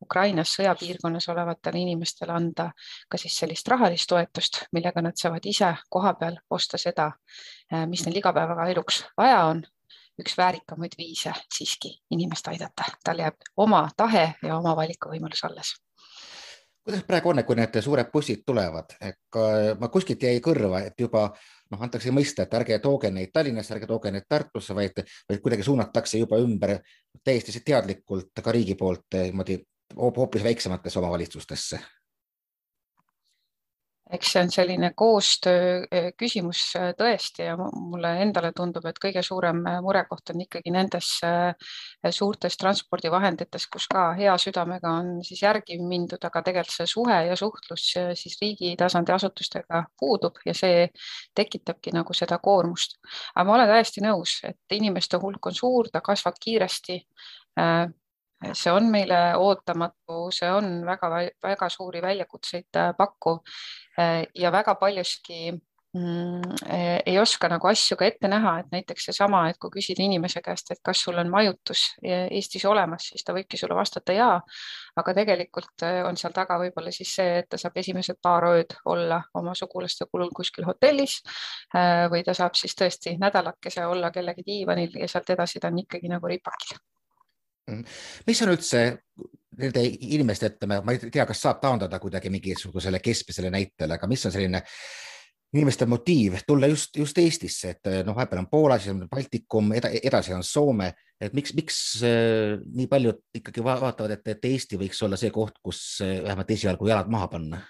Ukrainas 0.02 0.56
sõjapiirkonnas 0.58 1.30
olevatele 1.32 1.80
inimestele 1.80 2.34
anda 2.36 2.72
ka 3.10 3.18
siis 3.18 3.38
sellist 3.40 3.68
rahalist 3.68 4.10
toetust, 4.10 4.64
millega 4.72 5.02
nad 5.02 5.20
saavad 5.20 5.46
ise 5.46 5.70
kohapeal 5.90 6.40
osta 6.50 6.78
seda, 6.78 7.12
eh, 7.72 7.86
mis 7.88 8.06
neil 8.06 8.20
igapäevaeluks 8.24 9.06
vaja 9.18 9.46
on. 9.46 9.64
üks 10.22 10.36
väärikamaid 10.38 10.94
viise 10.98 11.32
siiski 11.54 11.90
inimest 12.14 12.48
aidata, 12.48 12.86
tal 13.04 13.18
jääb 13.18 13.48
oma 13.58 13.88
tahe 13.98 14.36
ja 14.44 14.58
oma 14.58 14.76
valikuvõimalus 14.78 15.42
alles 15.48 15.72
kuidas 16.84 17.04
praegu 17.08 17.32
on, 17.32 17.40
et 17.40 17.48
kui 17.48 17.56
need 17.56 17.80
suured 17.82 18.10
bussid 18.14 18.44
tulevad, 18.46 18.96
et 19.02 19.40
ma 19.80 19.90
kuskilt 19.92 20.24
jäi 20.24 20.42
kõrva, 20.44 20.84
et 20.88 21.00
juba 21.00 21.30
noh, 21.72 21.82
antakse 21.82 22.12
mõista, 22.12 22.44
et 22.44 22.54
ärge 22.60 22.80
tooge 22.84 23.12
neid 23.12 23.32
Tallinnasse, 23.34 23.74
ärge 23.76 23.88
tooge 23.90 24.12
neid 24.12 24.28
Tartusse, 24.30 24.76
vaid, 24.76 25.00
vaid 25.30 25.42
kuidagi 25.44 25.66
suunatakse 25.66 26.22
juba 26.22 26.40
ümber 26.44 26.78
täiesti 27.24 27.64
teadlikult 27.66 28.44
ka 28.44 28.56
riigi 28.56 28.76
poolt 28.80 29.16
niimoodi 29.16 29.62
hoopis 29.96 30.44
väiksematesse 30.44 31.00
omavalitsustesse 31.00 31.80
eks 34.14 34.32
see 34.34 34.42
on 34.44 34.52
selline 34.54 34.90
koostöö 34.96 35.86
e, 35.92 36.02
küsimus 36.18 36.62
e, 36.78 36.84
tõesti 36.98 37.48
ja 37.48 37.56
mulle 37.58 38.12
endale 38.22 38.52
tundub, 38.56 38.86
et 38.90 39.00
kõige 39.02 39.24
suurem 39.26 39.64
e, 39.70 39.76
murekoht 39.86 40.34
on 40.34 40.44
ikkagi 40.46 40.74
nendes 40.74 41.10
suurtes 42.14 42.58
transpordivahendites, 42.60 43.66
kus 43.74 43.88
ka 43.92 44.06
hea 44.18 44.34
südamega 44.42 44.92
on 45.00 45.12
siis 45.26 45.42
järgi 45.44 45.80
mindud, 45.82 46.22
aga 46.22 46.44
tegelikult 46.46 46.76
see 46.76 46.90
suhe 46.90 47.20
ja 47.30 47.36
suhtlus 47.40 47.88
siis 48.20 48.38
riigi 48.42 48.74
tasandi 48.80 49.14
asutustega 49.16 49.84
puudub 50.00 50.40
ja 50.46 50.56
see 50.58 50.88
tekitabki 51.36 51.94
nagu 51.96 52.14
seda 52.18 52.38
koormust. 52.44 53.00
aga 53.36 53.48
ma 53.50 53.58
olen 53.58 53.74
täiesti 53.74 54.04
nõus, 54.06 54.40
et 54.48 54.78
inimeste 54.78 55.18
hulk 55.22 55.52
on 55.52 55.58
suur, 55.58 55.90
ta 55.94 56.02
kasvab 56.06 56.38
kiiresti 56.44 57.02
see 58.52 58.72
on 58.72 58.90
meile 58.92 59.20
ootamatu, 59.40 60.28
see 60.34 60.50
on 60.52 60.82
väga-väga 60.88 61.70
suuri 61.72 62.02
väljakutseid 62.04 62.80
äh, 62.80 62.96
pakkuv 62.98 63.40
äh, 64.00 64.24
ja 64.36 64.52
väga 64.52 64.76
paljuski 64.76 65.54
mm, 65.54 66.42
äh, 66.68 67.00
ei 67.06 67.20
oska 67.20 67.50
nagu 67.50 67.68
asju 67.70 67.98
ka 67.98 68.06
ette 68.06 68.28
näha, 68.28 68.58
et 68.60 68.72
näiteks 68.76 69.08
seesama, 69.10 69.46
et 69.50 69.60
kui 69.62 69.72
küsida 69.78 70.04
inimese 70.04 70.42
käest, 70.46 70.72
et 70.72 70.82
kas 70.84 71.04
sul 71.06 71.20
on 71.22 71.32
majutus 71.32 71.86
Eestis 72.04 72.66
olemas, 72.70 73.08
siis 73.14 73.24
ta 73.24 73.36
võibki 73.38 73.60
sulle 73.60 73.78
vastata 73.78 74.16
jaa, 74.18 74.40
aga 75.00 75.16
tegelikult 75.22 75.86
on 76.08 76.20
seal 76.20 76.36
taga 76.36 76.60
võib-olla 76.62 76.92
siis 76.92 77.16
see, 77.16 77.38
et 77.44 77.50
ta 77.50 77.60
saab 77.62 77.78
esimesed 77.80 78.20
paar 78.22 78.50
ööd 78.52 78.76
olla 78.86 79.22
oma 79.40 79.56
sugulaste 79.56 80.10
kulul 80.12 80.34
kuskil 80.36 80.68
hotellis 80.68 81.22
või 82.12 82.26
ta 82.26 82.36
saab 82.38 82.60
siis 82.60 82.76
tõesti 82.76 83.16
nädalakese 83.22 83.86
olla 83.88 84.12
kellegi 84.12 84.46
diivanil 84.46 85.00
ja 85.00 85.08
sealt 85.08 85.30
edasi 85.38 85.64
ta 85.64 85.72
on 85.72 85.86
ikkagi 85.86 86.12
nagu 86.12 86.28
ripakil. 86.28 86.82
Mis 88.28 88.42
on 88.44 88.52
üldse 88.54 88.84
nende 89.60 89.84
inimeste, 89.86 90.50
ütleme, 90.54 90.82
ma 90.84 90.96
ei 90.96 91.02
tea, 91.14 91.26
kas 91.30 91.42
saab 91.46 91.62
taandada 91.62 92.00
kuidagi 92.02 92.32
mingisugusele 92.34 93.00
keskmisele 93.04 93.52
näitele, 93.54 93.98
aga 93.98 94.10
mis 94.10 94.26
on 94.26 94.34
selline 94.34 94.64
inimeste 95.54 95.86
motiiv 95.86 96.40
tulla 96.48 96.68
just, 96.72 96.98
just 96.98 97.18
Eestisse, 97.22 97.76
et 97.76 97.90
noh, 98.08 98.16
vahepeal 98.18 98.42
on 98.42 98.50
Poola, 98.50 98.80
siis 98.82 98.96
on 98.96 99.04
Baltikum, 99.10 99.70
edasi 99.78 100.34
on 100.34 100.42
Soome, 100.44 100.90
et 101.22 101.36
miks, 101.38 101.54
miks 101.58 101.78
äh, 102.08 102.56
nii 102.74 102.88
paljud 102.90 103.22
ikkagi 103.38 103.64
vaatavad, 103.66 104.16
et, 104.18 104.26
et 104.34 104.50
Eesti 104.50 104.80
võiks 104.82 105.04
olla 105.06 105.20
see 105.20 105.30
koht, 105.36 105.60
kus 105.64 105.84
äh, 106.02 106.18
vähemalt 106.26 106.56
esialgu 106.58 106.90
jalad 106.90 107.12
maha 107.14 107.30
panna? 107.36 107.62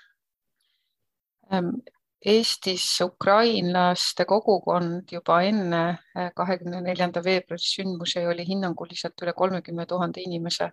Eestis 2.24 2.86
ukrainlaste 3.04 4.24
kogukond 4.26 5.12
juba 5.12 5.42
enne 5.44 5.82
eh, 6.16 6.30
kahekümne 6.36 6.80
neljanda 6.86 7.24
veebruari 7.24 7.64
sündmusi 7.64 8.24
oli 8.28 8.46
hinnanguliselt 8.48 9.26
üle 9.26 9.34
kolmekümne 9.36 9.86
tuhande 9.86 10.24
inimese, 10.24 10.70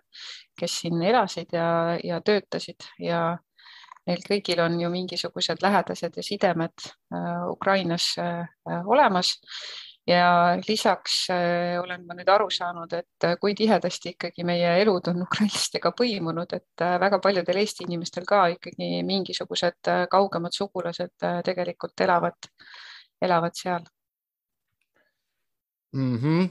kes 0.59 0.77
siin 0.83 1.01
elasid 1.03 1.51
ja, 1.57 1.97
ja 2.03 2.21
töötasid. 2.23 2.87
Ja 3.03 3.21
neil 4.07 4.23
kõigil 4.25 4.63
on 4.63 4.79
ju 4.79 4.89
mingisugused 4.93 5.59
lähedased 5.61 6.15
ja 6.15 6.23
sidemed 6.23 6.87
eh, 6.87 7.47
Ukrainas 7.51 8.13
eh, 8.23 8.45
olemas 8.85 9.35
ja 10.07 10.57
lisaks 10.67 11.29
äh, 11.29 11.79
olen 11.83 12.05
ma 12.05 12.15
nüüd 12.17 12.29
aru 12.31 12.49
saanud, 12.53 12.93
et 12.97 13.25
äh, 13.27 13.35
kui 13.41 13.53
tihedasti 13.57 14.15
ikkagi 14.15 14.45
meie 14.47 14.73
elud 14.81 15.07
on 15.11 15.21
ukrainlastega 15.27 15.93
põimunud, 15.97 16.55
et 16.57 16.85
äh, 16.85 16.97
väga 17.01 17.19
paljudel 17.23 17.61
Eesti 17.61 17.85
inimestel 17.87 18.25
ka 18.29 18.45
ikkagi 18.55 19.03
mingisugused 19.07 19.91
kaugemad 20.11 20.57
sugulased 20.57 21.27
tegelikult 21.45 22.07
elavad, 22.07 22.49
elavad 23.21 23.57
seal 23.57 23.85
mm. 25.93 26.17
-hmm 26.17 26.49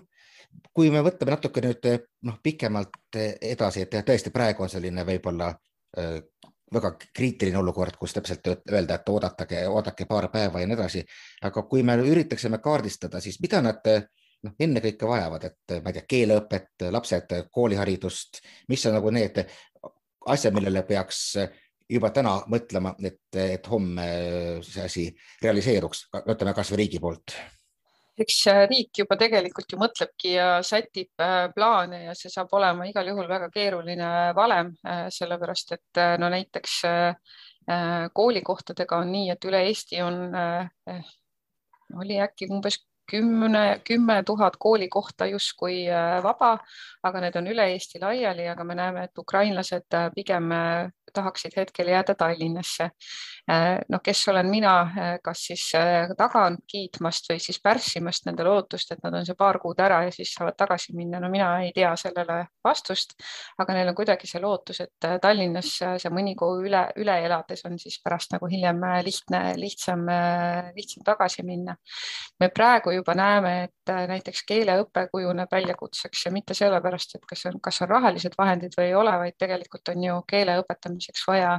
kui 0.74 0.90
me 0.90 0.98
võtame 1.02 1.30
natuke 1.30 1.62
nüüd 1.62 1.84
noh, 2.26 2.38
pikemalt 2.42 3.14
edasi, 3.14 3.82
et 3.82 3.94
tõesti 4.06 4.32
praegu 4.34 4.62
on 4.62 4.68
selline 4.70 5.04
võib-olla 5.06 5.52
väga 6.74 6.92
kriitiline 7.16 7.58
olukord, 7.58 7.96
kus 7.98 8.14
täpselt 8.14 8.46
öelda, 8.50 9.00
et 9.00 9.08
oodatage, 9.08 9.64
oodake 9.68 10.06
paar 10.10 10.28
päeva 10.30 10.62
ja 10.62 10.68
nii 10.70 10.78
edasi. 10.78 11.04
aga 11.42 11.62
kui 11.62 11.82
me 11.82 11.96
üritaksime 11.96 12.58
kaardistada, 12.62 13.20
siis 13.20 13.40
mida 13.42 13.62
nad 13.62 13.86
noh, 14.44 14.54
ennekõike 14.58 15.08
vajavad, 15.08 15.44
et 15.50 15.74
ma 15.82 15.90
ei 15.90 15.98
tea, 15.98 16.06
keeleõpet, 16.08 16.86
lapsed, 16.90 17.34
kooliharidust, 17.52 18.40
mis 18.68 18.86
on 18.86 18.96
nagu 18.96 19.10
need 19.10 19.42
asjad, 20.26 20.54
millele 20.54 20.82
peaks 20.88 21.24
juba 21.90 22.10
täna 22.14 22.36
mõtlema, 22.50 22.94
et, 23.04 23.22
et 23.34 23.70
homme 23.70 24.06
see 24.64 24.84
asi 24.84 25.08
realiseeruks, 25.42 26.06
ütleme 26.22 26.54
kasvõi 26.54 26.84
riigi 26.84 27.02
poolt? 27.02 27.34
Eks 28.24 28.38
riik 28.70 29.02
juba 29.02 29.16
tegelikult 29.20 29.72
ju 29.72 29.78
mõtlebki 29.80 30.34
ja 30.34 30.48
sätib 30.66 31.22
äh, 31.22 31.46
plaane 31.54 32.04
ja 32.06 32.16
see 32.18 32.32
saab 32.32 32.52
olema 32.58 32.86
igal 32.88 33.08
juhul 33.12 33.28
väga 33.30 33.50
keeruline 33.54 34.10
valem, 34.36 34.74
äh, 34.86 35.06
sellepärast 35.14 35.76
et 35.78 36.04
no 36.18 36.32
näiteks 36.32 36.82
koolikohtadega 38.16 38.96
on 38.98 39.12
nii, 39.12 39.26
et 39.30 39.44
üle 39.46 39.58
Eesti 39.68 40.00
on, 40.02 40.16
oli 42.02 42.16
äkki 42.18 42.48
umbes 42.50 42.80
kümne, 43.10 43.80
kümme 43.84 44.22
tuhat 44.26 44.56
koolikohta 44.60 45.26
justkui 45.30 45.82
vaba, 46.22 46.56
aga 47.02 47.24
need 47.26 47.36
on 47.40 47.50
üle 47.50 47.66
Eesti 47.74 48.00
laiali, 48.02 48.48
aga 48.48 48.64
me 48.64 48.78
näeme, 48.78 49.04
et 49.08 49.18
ukrainlased 49.24 49.98
pigem 50.14 50.52
tahaksid 51.12 51.52
hetkel 51.56 51.88
jääda 51.88 52.14
Tallinnasse. 52.14 52.90
Äh, 53.50 53.78
noh, 53.88 54.00
kes 54.02 54.28
olen 54.28 54.46
mina, 54.50 54.74
äh, 54.80 55.18
kas 55.22 55.44
siis 55.48 55.64
äh, 55.74 56.12
tagant 56.18 56.60
kiitmast 56.70 57.30
või 57.30 57.40
siis 57.42 57.60
pärssimast 57.62 58.26
nende 58.26 58.44
lootust, 58.46 58.92
et 58.92 59.02
nad 59.04 59.14
on 59.18 59.26
see 59.26 59.38
paar 59.38 59.58
kuud 59.62 59.80
ära 59.80 60.02
ja 60.06 60.12
siis 60.14 60.34
saavad 60.36 60.56
tagasi 60.58 60.94
minna. 60.96 61.20
no 61.20 61.30
mina 61.30 61.48
ei 61.64 61.72
tea 61.74 61.90
sellele 61.96 62.44
vastust, 62.64 63.16
aga 63.58 63.74
neil 63.74 63.90
on 63.90 63.96
kuidagi 63.98 64.30
see 64.30 64.42
lootus, 64.42 64.80
et 64.84 65.08
Tallinnas 65.22 65.72
see 65.80 66.12
mõni 66.14 66.36
kuu 66.38 66.60
üle, 66.66 66.84
üle 67.02 67.16
elades 67.26 67.64
on 67.66 67.78
siis 67.78 67.98
pärast 68.04 68.36
nagu 68.36 68.46
hiljem 68.50 68.80
lihtne, 69.04 69.42
lihtsam, 69.56 70.06
lihtsam 70.76 71.04
tagasi 71.04 71.42
minna. 71.46 71.76
me 72.40 72.48
praegu 72.48 72.92
juba 73.00 73.16
näeme, 73.18 73.54
et 73.68 73.94
näiteks 74.10 74.44
keeleõpe 74.48 75.06
kujuneb 75.10 75.50
väljakutseks 75.52 76.26
ja 76.26 76.34
mitte 76.34 76.54
sellepärast, 76.54 77.16
et 77.18 77.26
kas 77.28 77.46
on, 77.50 77.58
kas 77.62 77.82
on 77.82 77.90
rahalised 77.90 78.36
vahendid 78.38 78.76
või 78.78 78.90
ei 78.90 78.96
ole, 78.98 79.16
vaid 79.24 79.38
tegelikult 79.40 79.92
on 79.94 80.04
ju 80.04 80.20
keele 80.30 80.60
õpetamiseks 80.62 81.26
vaja 81.28 81.56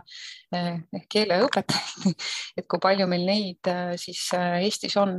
eh, 0.56 1.04
keeleõpetajaid 1.12 1.82
et 2.58 2.68
kui 2.70 2.82
palju 2.82 3.08
meil 3.10 3.26
neid 3.28 3.70
äh, 3.72 3.94
siis 4.02 4.24
äh, 4.38 4.62
Eestis 4.66 4.96
on. 5.02 5.18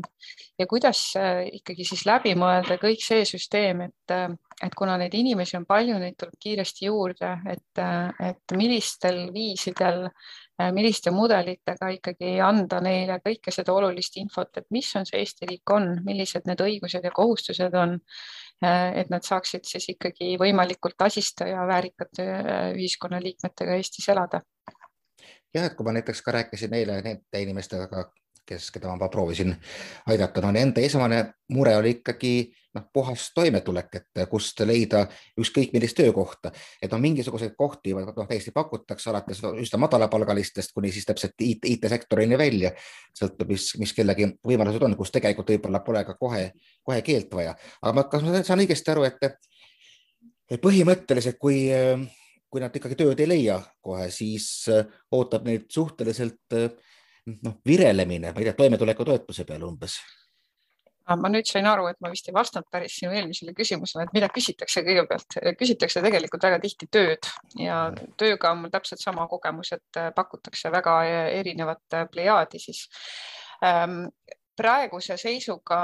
Ja 0.60 0.66
kuidas 0.70 1.04
äh, 1.18 1.44
ikkagi 1.58 1.86
siis 1.88 2.04
läbi 2.08 2.34
mõelda 2.38 2.78
kõik 2.80 3.02
see 3.04 3.26
süsteem, 3.28 3.84
et, 3.88 4.14
et 4.62 4.76
kuna 4.78 4.98
neid 5.00 5.14
inimesi 5.18 5.58
on 5.58 5.66
palju, 5.68 5.98
neid 6.02 6.18
tuleb 6.20 6.38
kiiresti 6.42 6.88
juurde, 6.88 7.34
et, 7.50 7.82
et 8.22 8.56
millistel 8.58 9.24
viisidel, 9.34 10.06
milliste 10.74 11.10
mudelitega 11.14 11.88
ikkagi 11.96 12.36
anda 12.44 12.80
neile 12.84 13.18
kõike 13.24 13.54
seda 13.54 13.74
olulist 13.74 14.16
infot, 14.20 14.50
et 14.56 14.66
mis 14.70 14.88
on 14.96 15.08
see 15.08 15.22
Eesti 15.22 15.48
riik 15.50 15.74
on, 15.74 15.96
millised 16.04 16.46
need 16.46 16.62
õigused 16.62 17.04
ja 17.04 17.12
kohustused 17.14 17.74
on 17.74 17.98
et 18.62 19.10
nad 19.10 19.24
saaksid 19.26 19.66
siis 19.66 19.88
ikkagi 19.90 20.36
võimalikult 20.38 20.94
tasista 20.98 21.48
ja 21.48 21.64
väärikate 21.66 22.26
ühiskonnaliikmetega 22.76 23.74
Eestis 23.78 24.08
elada. 24.12 24.42
Jah, 25.52 25.66
et 25.66 25.74
kui 25.76 25.84
ma 25.84 25.92
näiteks 25.96 26.22
ka 26.24 26.32
rääkisin 26.38 26.74
eile 26.78 27.00
nende 27.04 27.42
inimestega, 27.42 28.06
kes, 28.46 28.70
keda 28.74 28.94
ma 28.96 29.08
proovisin 29.08 29.54
aidata, 30.10 30.42
no 30.42 30.50
nende 30.54 30.82
esmane 30.84 31.22
mure 31.52 31.74
oli 31.76 31.96
ikkagi 31.98 32.32
noh, 32.74 32.84
puhas 32.92 33.28
toimetulek, 33.34 33.98
et 33.98 34.22
kust 34.30 34.60
leida 34.66 35.04
ükskõik 35.40 35.74
millist 35.74 35.96
töökohta, 35.98 36.52
et 36.82 36.92
no 36.92 36.98
mingisuguseid 37.02 37.54
kohti 37.58 37.94
noh, 37.94 38.12
täiesti 38.28 38.54
pakutakse 38.54 39.10
alates 39.12 39.42
üsna 39.50 39.80
madalapalgalistest 39.84 40.74
kuni 40.74 40.92
siis 40.92 41.06
täpselt 41.08 41.36
IT, 41.38 41.68
IT-sektorini 41.76 42.38
välja. 42.38 42.72
sõltub, 43.18 43.52
mis, 43.52 43.68
mis 43.78 43.92
kellegi 43.92 44.30
võimalused 44.46 44.82
on, 44.82 44.96
kus 44.96 45.12
tegelikult 45.12 45.52
võib-olla 45.52 45.82
pole 45.84 46.04
ka 46.08 46.16
kohe, 46.18 46.50
kohe 46.82 47.02
keelt 47.02 47.34
vaja, 47.34 47.54
aga 47.82 47.92
ma, 47.96 48.08
kas 48.08 48.24
ma 48.24 48.42
saan 48.42 48.64
õigesti 48.64 48.94
aru, 48.94 49.04
et, 49.10 50.58
põhimõtteliselt, 50.62 51.38
kui 51.40 51.68
kui 52.52 52.60
nad 52.60 52.74
ikkagi 52.76 52.98
tööd 53.00 53.20
ei 53.24 53.28
leia 53.30 53.54
kohe, 53.80 54.10
siis 54.12 54.66
ootab 55.16 55.46
neid 55.48 55.70
suhteliselt 55.72 56.52
äh, 56.52 56.66
noh, 57.30 57.60
virelemine, 57.66 58.32
ma 58.32 58.42
ei 58.42 58.48
tea, 58.48 58.56
toimetulekutoetuse 58.58 59.46
peale 59.48 59.68
umbes. 59.68 60.00
Ma 61.18 61.28
nüüd 61.28 61.48
sain 61.50 61.66
aru, 61.66 61.88
et 61.90 61.98
ma 62.00 62.12
vist 62.12 62.28
ei 62.30 62.34
vastanud 62.34 62.68
päris 62.70 62.94
sinu 63.00 63.10
eelmisele 63.12 63.52
küsimusele, 63.58 64.06
et 64.06 64.14
mida 64.14 64.28
küsitakse 64.32 64.84
kõigepealt, 64.86 65.36
küsitakse 65.58 66.02
tegelikult 66.04 66.46
väga 66.46 66.60
tihti 66.62 66.86
tööd 66.94 67.26
ja 67.58 67.80
tööga 68.20 68.52
on 68.54 68.62
mul 68.62 68.72
täpselt 68.72 69.02
sama 69.02 69.26
kogemus, 69.30 69.72
et 69.74 69.98
äh, 69.98 70.12
pakutakse 70.14 70.70
väga 70.72 71.00
erinevat 71.42 71.98
plejaadi 72.12 72.62
siis. 72.62 72.86
Praeguse 74.56 75.16
seisuga 75.18 75.80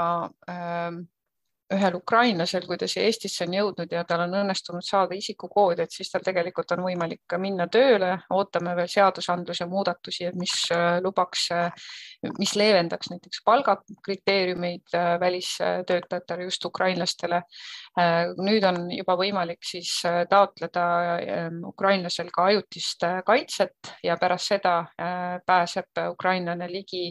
ühel 1.73 1.95
ukrainlasel, 1.99 2.65
kui 2.65 2.77
ta 2.81 2.87
siia 2.89 3.05
Eestisse 3.05 3.45
on 3.45 3.53
jõudnud 3.53 3.91
ja 3.93 4.01
tal 4.07 4.23
on 4.23 4.33
õnnestunud 4.41 4.85
saada 4.85 5.13
isikukood, 5.17 5.83
et 5.83 5.93
siis 5.93 6.09
tal 6.09 6.23
tegelikult 6.25 6.71
on 6.73 6.81
võimalik 6.87 7.21
ka 7.29 7.37
minna 7.41 7.67
tööle, 7.69 8.15
ootame 8.33 8.73
veel 8.77 8.89
seadusandluse 8.89 9.67
muudatusi, 9.69 10.31
mis 10.39 10.55
äh, 10.73 10.97
lubaks, 11.05 11.45
äh, 11.53 11.91
mis 12.39 12.55
leevendaks 12.57 13.11
näiteks 13.13 13.43
palgakriteeriumeid 13.45 14.97
äh, 14.97 15.11
välistöötajatele, 15.21 16.49
just 16.49 16.65
ukrainlastele. 16.65 17.43
nüüd 18.39 18.63
on 18.63 18.77
juba 18.93 19.15
võimalik 19.19 19.65
siis 19.65 19.89
taotleda 20.29 20.83
ukrainlasel 21.67 22.29
ka 22.31 22.45
ajutist 22.51 23.03
kaitset 23.25 23.91
ja 24.03 24.15
pärast 24.21 24.53
seda 24.53 24.75
pääseb 25.45 25.99
ukrainlane 26.13 26.69
ligi 26.71 27.09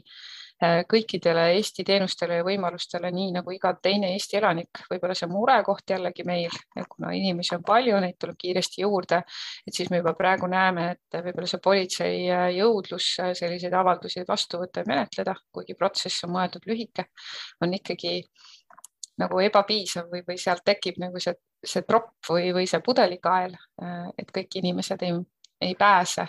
kõikidele 0.60 1.44
Eesti 1.54 1.84
teenustele 1.86 2.40
ja 2.40 2.44
võimalustele, 2.46 3.12
nii 3.14 3.30
nagu 3.36 3.52
iga 3.54 3.70
teine 3.82 4.10
Eesti 4.14 4.40
elanik. 4.40 4.80
võib-olla 4.90 5.14
see 5.14 5.28
murekoht 5.30 5.90
jällegi 5.90 6.24
meil, 6.26 6.54
kuna 6.90 7.12
inimesi 7.14 7.54
on 7.54 7.62
palju, 7.66 8.00
neid 8.02 8.16
tuleb 8.18 8.36
kiiresti 8.38 8.82
juurde, 8.82 9.22
et 9.66 9.74
siis 9.74 9.90
me 9.90 10.00
juba 10.00 10.14
praegu 10.18 10.46
näeme, 10.50 10.90
et 10.96 11.20
võib-olla 11.22 11.46
see 11.46 11.62
politsei 11.62 12.30
äh, 12.30 12.48
jõudlus 12.56 13.10
äh, 13.22 13.32
selliseid 13.38 13.74
avaldusi 13.74 14.24
vastu 14.28 14.58
võtta 14.58 14.82
ja 14.82 14.90
menetleda, 14.90 15.36
kuigi 15.52 15.74
protsess 15.78 16.24
on 16.26 16.34
mõeldud 16.34 16.66
lühike, 16.66 17.06
on 17.62 17.74
ikkagi 17.78 18.22
nagu 19.18 19.38
ebapiisav 19.42 20.10
või, 20.10 20.24
või 20.26 20.38
sealt 20.42 20.64
tekib 20.66 20.98
nagu 20.98 21.22
see, 21.22 21.34
see 21.62 21.86
tropp 21.86 22.18
või, 22.30 22.50
või 22.54 22.66
see 22.70 22.82
pudelikael, 22.82 23.54
et 24.18 24.30
kõik 24.34 24.58
inimesed 24.60 25.02
ei, 25.02 25.14
ei 25.66 25.74
pääse 25.78 26.28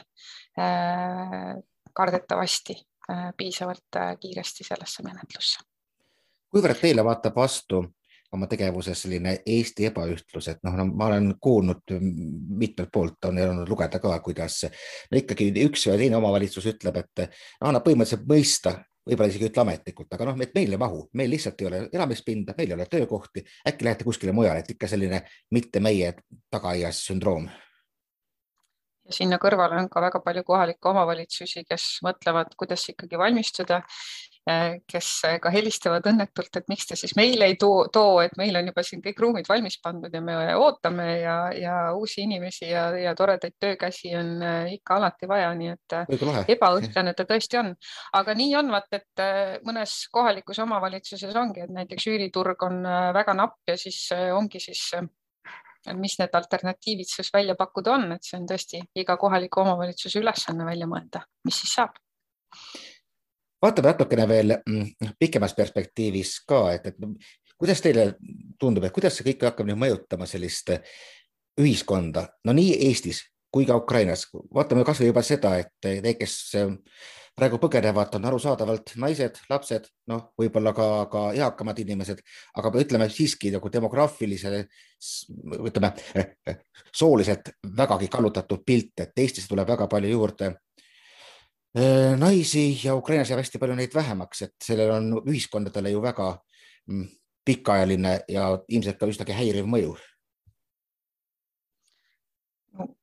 kardetavasti 1.94 2.74
Äh, 2.74 2.99
piisavalt 3.38 3.96
äh, 3.98 4.16
kiiresti 4.20 4.64
sellesse 4.68 5.04
menetlusse. 5.04 5.64
kuivõrd 6.50 6.82
teile 6.82 7.06
vaatab 7.06 7.36
vastu 7.36 7.84
oma 8.32 8.48
tegevuses 8.50 9.02
selline 9.04 9.40
Eesti 9.46 9.88
ebaühtlus, 9.90 10.48
et 10.52 10.60
noh 10.66 10.76
no,, 10.78 10.86
ma 10.86 11.08
olen 11.10 11.32
kuulnud 11.42 11.96
mitmelt 12.00 12.92
poolt, 12.94 13.26
on 13.26 13.38
jäänud 13.38 13.70
lugeda 13.70 14.00
ka, 14.00 14.20
kuidas 14.26 14.62
no 15.12 15.18
ikkagi 15.18 15.50
üks 15.66 15.88
või 15.90 16.04
teine 16.04 16.20
omavalitsus 16.20 16.70
ütleb, 16.70 17.00
et 17.02 17.26
annab 17.66 17.86
põhimõtteliselt 17.88 18.28
mõista, 18.30 18.76
võib-olla 19.10 19.32
isegi 19.32 19.50
ütle 19.50 19.64
ametlikult, 19.64 20.14
aga 20.14 20.30
noh, 20.30 20.38
et 20.46 20.54
meil 20.56 20.76
ei 20.76 20.82
mahu, 20.82 21.08
meil 21.18 21.34
lihtsalt 21.34 21.64
ei 21.64 21.70
ole 21.72 21.82
elamispinda, 21.94 22.54
meil 22.58 22.70
ei 22.70 22.78
ole 22.78 22.86
töökohti, 22.92 23.46
äkki 23.72 23.88
lähete 23.88 24.06
kuskile 24.06 24.36
mujale, 24.36 24.62
et 24.62 24.76
ikka 24.76 24.92
selline 24.92 25.24
mitte 25.56 25.82
meie 25.82 26.14
tagaaias 26.54 27.02
sündroom 27.10 27.50
sinna 29.14 29.40
kõrvale 29.42 29.78
on 29.82 29.90
ka 29.92 30.02
väga 30.04 30.22
palju 30.24 30.44
kohalikke 30.48 30.90
omavalitsusi, 30.92 31.64
kes 31.68 32.00
mõtlevad, 32.06 32.54
kuidas 32.60 32.84
ikkagi 32.92 33.20
valmistuda, 33.20 33.82
eh, 34.50 34.80
kes 34.90 35.10
ka 35.42 35.52
helistavad 35.54 36.08
õnnetult, 36.12 36.52
et 36.58 36.70
miks 36.72 36.90
te 36.90 36.98
siis 37.00 37.16
meile 37.18 37.50
ei 37.50 37.58
too, 37.60 37.88
too, 37.94 38.20
et 38.24 38.36
meil 38.38 38.56
on 38.60 38.72
juba 38.72 38.84
siin 38.84 39.04
kõik 39.06 39.20
ruumid 39.20 39.50
valmis 39.50 39.80
pandud 39.84 40.14
ja 40.14 40.22
me 40.22 40.38
ootame 40.56 41.08
ja, 41.22 41.38
ja 41.56 41.76
uusi 41.96 42.24
inimesi 42.26 42.70
ja, 42.72 42.90
ja 42.98 43.16
toredaid 43.16 43.58
töökäsi 43.60 44.16
on 44.18 44.34
eh, 44.42 44.74
ikka 44.80 45.00
alati 45.00 45.30
vaja, 45.30 45.54
nii 45.60 45.74
et 45.76 45.98
eh, 46.00 46.50
ebaõhtlane 46.56 47.14
ta 47.14 47.28
tõesti 47.30 47.62
on. 47.62 47.74
aga 48.14 48.36
nii 48.38 48.56
on, 48.62 48.74
vaat 48.74 49.00
et 49.00 49.26
mõnes 49.66 49.96
kohalikus 50.12 50.60
omavalitsuses 50.66 51.36
ongi, 51.36 51.66
et 51.66 51.74
näiteks 51.74 52.10
üüriturg 52.12 52.68
on 52.68 52.84
väga 53.14 53.36
napp 53.38 53.60
ja 53.68 53.78
siis 53.78 54.08
ongi 54.14 54.62
siis 54.64 54.90
mis 55.98 56.18
need 56.20 56.36
alternatiivid 56.36 57.10
siis 57.10 57.32
välja 57.34 57.56
pakkuda 57.60 57.96
on, 57.96 58.12
et 58.16 58.26
see 58.26 58.38
on 58.40 58.48
tõesti 58.50 58.82
iga 59.02 59.18
kohaliku 59.18 59.64
omavalitsuse 59.64 60.22
ülesanne 60.22 60.66
välja 60.68 60.88
mõelda, 60.90 61.24
mis 61.46 61.62
siis 61.62 61.76
saab. 61.80 61.98
vaatame 63.62 63.92
natukene 63.92 64.28
veel 64.28 64.56
mm, 64.58 65.14
pikemas 65.20 65.56
perspektiivis 65.56 66.40
ka, 66.48 66.62
et, 66.74 66.86
et 66.88 67.58
kuidas 67.58 67.82
teile 67.82 68.14
tundub, 68.60 68.84
et 68.84 68.96
kuidas 68.96 69.18
see 69.18 69.28
kõik 69.32 69.50
hakkab 69.50 69.68
nüüd 69.70 69.82
mõjutama 69.82 70.28
sellist 70.30 70.72
ühiskonda, 71.60 72.28
no 72.46 72.56
nii 72.56 72.78
Eestis 72.88 73.24
kui 73.54 73.66
ka 73.66 73.78
Ukrainas, 73.80 74.28
vaatame 74.54 74.84
kasvõi 74.86 75.10
juba 75.10 75.24
seda, 75.26 75.56
et 75.62 75.90
need, 76.04 76.18
kes 76.20 76.36
praegu 77.40 77.60
põgenevad, 77.62 78.14
on 78.18 78.28
arusaadavalt 78.30 78.94
naised, 79.02 79.40
lapsed, 79.50 79.88
noh, 80.12 80.30
võib-olla 80.40 80.74
ka, 80.76 80.88
ka 81.12 81.24
eakamad 81.38 81.80
inimesed, 81.82 82.22
aga 82.60 82.72
ütleme 82.82 83.08
siiski 83.14 83.54
nagu 83.54 83.72
demograafilise, 83.72 84.64
ütleme 85.60 85.94
sooliselt 87.02 87.54
vägagi 87.78 88.10
kallutatud 88.12 88.66
pilt, 88.66 89.06
et 89.06 89.24
Eestisse 89.24 89.52
tuleb 89.52 89.70
väga 89.72 89.88
palju 89.92 90.12
juurde 90.12 90.52
eh, 90.52 92.18
naisi 92.20 92.68
ja 92.84 92.98
Ukrainas 92.98 93.32
jääb 93.32 93.44
hästi 93.44 93.62
palju 93.62 93.80
neid 93.80 93.96
vähemaks, 93.96 94.46
et 94.48 94.70
sellel 94.70 94.94
on 94.98 95.10
ühiskondadele 95.24 95.96
ju 95.96 96.04
väga 96.04 96.34
mm, 96.92 97.08
pikaajaline 97.50 98.20
ja 98.30 98.52
ilmselt 98.68 99.00
ka 99.00 99.10
üsnagi 99.10 99.38
häiriv 99.38 99.70
mõju 99.70 99.96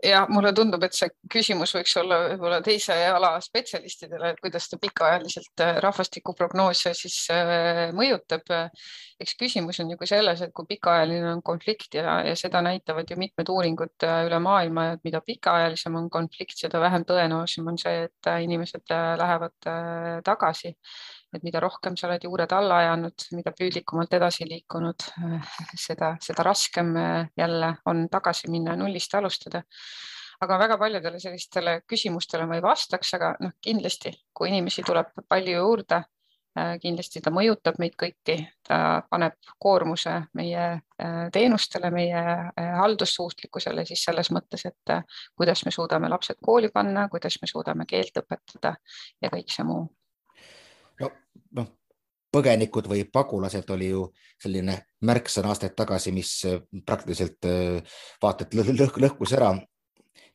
ja 0.05 0.27
mulle 0.29 0.53
tundub, 0.57 0.83
et 0.87 0.95
see 0.97 1.09
küsimus 1.33 1.73
võiks 1.77 1.95
olla 2.01 2.19
võib-olla 2.31 2.61
teise 2.65 2.95
ala 3.11 3.33
spetsialistidele, 3.43 4.33
et 4.33 4.41
kuidas 4.43 4.69
ta 4.71 4.79
pikaajaliselt 4.81 5.65
äh, 5.65 5.73
rahvastikuprognoose 5.85 6.93
siis 6.97 7.19
äh, 7.35 7.83
mõjutab. 7.97 8.47
eks 9.21 9.33
küsimus 9.41 9.81
on 9.81 9.91
ju 9.91 9.97
ka 9.97 10.07
selles, 10.07 10.43
et 10.45 10.53
kui 10.53 10.67
pikaajaline 10.69 11.31
on 11.33 11.43
konflikt 11.43 11.95
ja, 11.97 12.19
ja 12.27 12.35
seda 12.37 12.61
näitavad 12.63 13.11
ju 13.11 13.17
mitmed 13.19 13.49
uuringud 13.49 14.07
äh, 14.07 14.23
üle 14.29 14.41
maailma, 14.45 14.91
et 14.95 15.05
mida 15.05 15.21
pikaajalisem 15.25 15.97
on 15.97 16.11
konflikt, 16.11 16.57
seda 16.61 16.81
vähem 16.81 17.05
tõenäolisem 17.09 17.69
on 17.73 17.79
see, 17.81 18.07
et 18.09 18.33
inimesed 18.47 18.93
lähevad 18.93 19.71
tagasi 20.25 20.77
et 21.37 21.45
mida 21.47 21.61
rohkem 21.63 21.97
sa 21.97 22.09
oled 22.09 22.25
juured 22.27 22.53
alla 22.57 22.81
ajanud, 22.83 23.29
mida 23.37 23.53
püüdlikumalt 23.57 24.17
edasi 24.19 24.49
liikunud, 24.49 25.07
seda, 25.87 26.15
seda 26.23 26.47
raskem 26.47 26.93
jälle 27.37 27.73
on 27.87 28.07
tagasi 28.13 28.51
minna 28.53 28.75
ja 28.75 28.83
nullist 28.83 29.15
alustada. 29.15 29.63
aga 30.41 30.59
väga 30.59 30.77
paljudele 30.77 31.19
sellistele 31.21 31.81
küsimustele 31.89 32.45
ma 32.47 32.59
ei 32.59 32.63
vastaks, 32.63 33.15
aga 33.17 33.31
noh, 33.41 33.55
kindlasti, 33.65 34.13
kui 34.37 34.51
inimesi 34.51 34.83
tuleb 34.85 35.15
palju 35.29 35.55
juurde, 35.57 36.03
kindlasti 36.83 37.21
ta 37.25 37.31
mõjutab 37.33 37.79
meid 37.81 37.97
kõiki, 38.01 38.37
ta 38.69 38.79
paneb 39.11 39.37
koormuse 39.61 40.15
meie 40.37 40.67
teenustele, 41.33 41.91
meie 41.91 42.23
haldussuutlikkusele 42.81 43.85
siis 43.89 44.05
selles 44.09 44.31
mõttes, 44.33 44.65
et 44.69 44.97
kuidas 45.37 45.65
me 45.65 45.73
suudame 45.75 46.09
lapsed 46.13 46.41
kooli 46.45 46.73
panna, 46.73 47.09
kuidas 47.13 47.41
me 47.43 47.49
suudame 47.51 47.89
keelt 47.89 48.17
õpetada 48.23 48.77
ja 49.23 49.33
kõik 49.33 49.53
see 49.53 49.65
muu 49.69 49.87
no 51.01 51.11
noh, 51.59 51.71
põgenikud 52.33 52.89
või 52.91 53.05
pagulased 53.13 53.71
oli 53.75 53.91
ju 53.93 54.07
selline 54.43 54.79
märksõna 55.09 55.53
aastaid 55.53 55.77
tagasi, 55.79 56.13
mis 56.13 56.33
äh, 56.49 56.61
praktiliselt 56.87 57.49
äh, 57.49 57.99
vaata 58.23 58.47
et 58.47 58.57
lõh 58.59 58.97
lõhkus 59.07 59.37
ära 59.37 59.55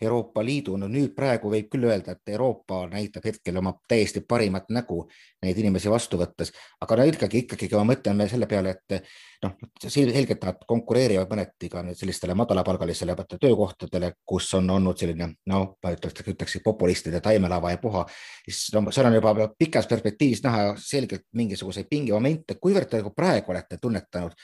Euroopa 0.01 0.43
Liidu, 0.45 0.75
no 0.77 0.87
nüüd 0.89 1.13
praegu 1.15 1.51
võib 1.51 1.67
küll 1.71 1.85
öelda, 1.85 2.15
et 2.15 2.31
Euroopa 2.33 2.83
näitab 2.89 3.25
hetkel 3.25 3.57
oma 3.61 3.73
täiesti 3.87 4.23
parimat 4.27 4.69
nägu 4.73 5.03
neid 5.45 5.57
inimesi 5.61 5.89
vastu 5.91 6.17
võttes, 6.21 6.51
aga 6.81 6.97
no 6.97 7.05
ikkagi, 7.09 7.43
ikkagi, 7.45 7.69
kui 7.69 7.79
me 7.79 7.93
mõtleme 7.93 8.27
selle 8.29 8.47
peale, 8.49 8.73
et 8.75 8.97
noh, 9.45 9.55
selgelt 9.85 10.45
nad 10.47 10.65
konkureerivad 10.67 11.29
mõneti 11.31 11.69
ka 11.71 11.83
nüüd 11.85 11.99
sellistele 11.99 12.35
madalapalgalisele 12.37 13.15
töökohtadele, 13.31 14.13
kus 14.25 14.51
on 14.57 14.69
olnud 14.77 14.97
selline 14.97 15.31
noh, 15.51 15.67
ma 15.83 15.93
ütleks, 15.95 16.25
ütleks 16.33 16.57
populistide 16.65 17.21
taimelava 17.21 17.73
ja 17.75 17.81
puha, 17.81 18.05
siis 18.45 18.67
no 18.75 18.87
seal 18.91 19.09
on 19.09 19.17
juba 19.17 19.49
pikas 19.57 19.89
perspektiivis 19.89 20.43
näha 20.45 20.75
selgelt 20.81 21.27
mingisuguseid 21.37 21.89
pingemomente, 21.89 22.57
kuivõrd 22.61 22.89
te 22.91 23.03
praegu 23.15 23.53
olete 23.53 23.77
tunnetanud, 23.81 24.37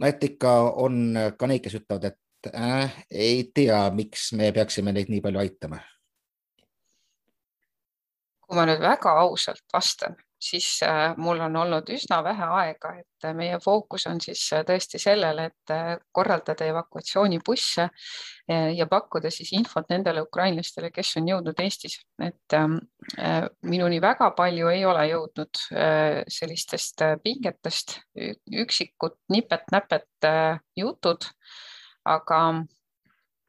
no 0.00 0.06
et 0.08 0.24
ikka 0.24 0.56
on 0.84 1.02
ka 1.38 1.48
neid, 1.50 1.64
kes 1.64 1.80
ütlevad, 1.80 2.10
et 2.12 2.20
äh, 2.54 2.96
ei 3.10 3.44
tea, 3.54 3.82
miks 3.94 4.32
me 4.32 4.52
peaksime 4.56 4.94
neid 4.96 5.12
nii 5.12 5.22
palju 5.24 5.42
aitama? 5.44 5.80
kui 8.50 8.58
ma 8.58 8.66
nüüd 8.66 8.80
väga 8.82 9.12
ausalt 9.22 9.62
vastan, 9.70 10.16
siis 10.40 10.82
äh, 10.82 11.14
mul 11.16 11.40
on 11.40 11.56
olnud 11.56 11.90
üsna 11.92 12.20
vähe 12.24 12.46
aega, 12.60 12.94
et 12.98 13.26
äh, 13.28 13.34
meie 13.36 13.58
fookus 13.62 14.06
on 14.10 14.20
siis 14.24 14.42
äh, 14.56 14.64
tõesti 14.66 14.98
sellele, 14.98 15.50
et 15.50 15.74
korraldada 16.12 16.66
evakuatsioonibusse 16.70 17.88
ja 18.50 18.86
pakkuda 18.90 19.30
siis 19.30 19.52
infot 19.54 19.86
nendele 19.92 20.24
ukrainlastele, 20.24 20.88
kes 20.90 21.12
on 21.20 21.28
jõudnud 21.30 21.60
Eestis, 21.62 22.00
et 22.18 22.56
ähm, 22.56 22.80
minuni 23.62 24.00
väga 24.02 24.32
palju 24.34 24.72
ei 24.72 24.82
ole 24.88 25.04
jõudnud 25.12 25.60
sellistest 26.34 27.04
pingetest, 27.22 28.00
üksikud 28.64 29.14
nipet-näpet 29.30 30.28
jutud 30.82 31.28
aga 32.04 32.42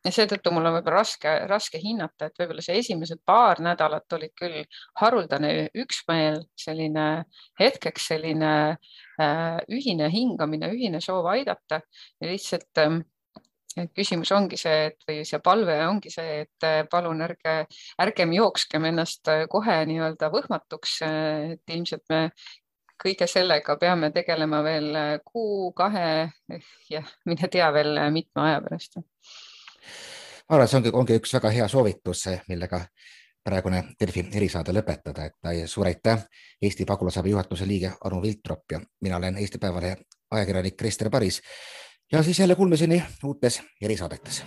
seetõttu 0.09 0.49
mul 0.53 0.65
on 0.65 0.75
võib-olla 0.77 1.01
raske, 1.03 1.31
raske 1.49 1.79
hinnata, 1.81 2.27
et 2.27 2.39
võib-olla 2.41 2.63
see 2.65 2.79
esimesed 2.81 3.21
paar 3.25 3.61
nädalat 3.61 4.13
olid 4.17 4.33
küll 4.37 4.63
haruldane 5.01 5.69
üksmeel, 5.83 6.41
selline 6.57 7.07
hetkeks 7.61 8.07
selline 8.13 8.51
äh, 9.21 9.59
ühine 9.69 10.09
hingamine, 10.09 10.71
ühine 10.73 11.01
soov 11.05 11.29
aidata. 11.29 11.83
Ja 12.21 12.31
lihtsalt 12.31 12.81
äh, 12.81 12.97
küsimus 13.95 14.31
ongi 14.35 14.57
see, 14.59 14.87
et 14.89 15.05
või 15.07 15.21
see 15.27 15.39
palve 15.43 15.77
ongi 15.85 16.11
see, 16.13 16.41
et 16.45 16.67
äh, 16.67 16.81
palun 16.89 17.21
ärge, 17.27 17.55
ärgem 18.01 18.33
jookskem 18.35 18.89
ennast 18.89 19.29
äh, 19.31 19.45
kohe 19.51 19.77
nii-öelda 19.89 20.31
võhmatuks, 20.33 20.97
et 21.05 21.75
ilmselt 21.77 22.03
me 22.09 22.23
kõige 23.03 23.27
sellega 23.27 23.75
peame 23.81 24.11
tegelema 24.15 24.61
veel 24.63 24.89
äh, 24.95 25.13
kuu, 25.25 25.71
kahe 25.77 26.29
ja 26.89 27.03
mine 27.25 27.49
tea 27.51 27.71
veel 27.73 27.97
äh, 27.97 28.11
mitme 28.13 28.45
aja 28.45 28.61
pärast. 28.61 28.99
ma 30.49 30.55
arvan, 30.55 30.67
see 30.67 30.81
ongi, 30.81 30.93
ongi 31.01 31.17
üks 31.21 31.33
väga 31.37 31.53
hea 31.55 31.67
soovitus, 31.71 32.25
millega 32.51 32.83
praegune 33.43 33.83
Delfi 33.99 34.27
erisaade 34.37 34.73
lõpetada, 34.75 35.25
et 35.31 35.69
suur 35.69 35.89
aitäh, 35.89 36.27
Eesti 36.61 36.85
pagulasabi 36.85 37.33
juhatuse 37.33 37.65
liige 37.67 37.93
Anu 38.05 38.21
Viltrop 38.21 38.71
ja 38.71 38.81
mina 39.01 39.17
olen 39.17 39.37
Eesti 39.41 39.57
Päevalehe 39.57 39.97
ajakirjanik 40.31 40.77
Krister 40.77 41.09
Paris. 41.09 41.41
ja 42.11 42.23
siis 42.23 42.39
jälle 42.39 42.55
kuulmiseni 42.55 43.03
uutes 43.23 43.61
erisaadetes 43.81 44.43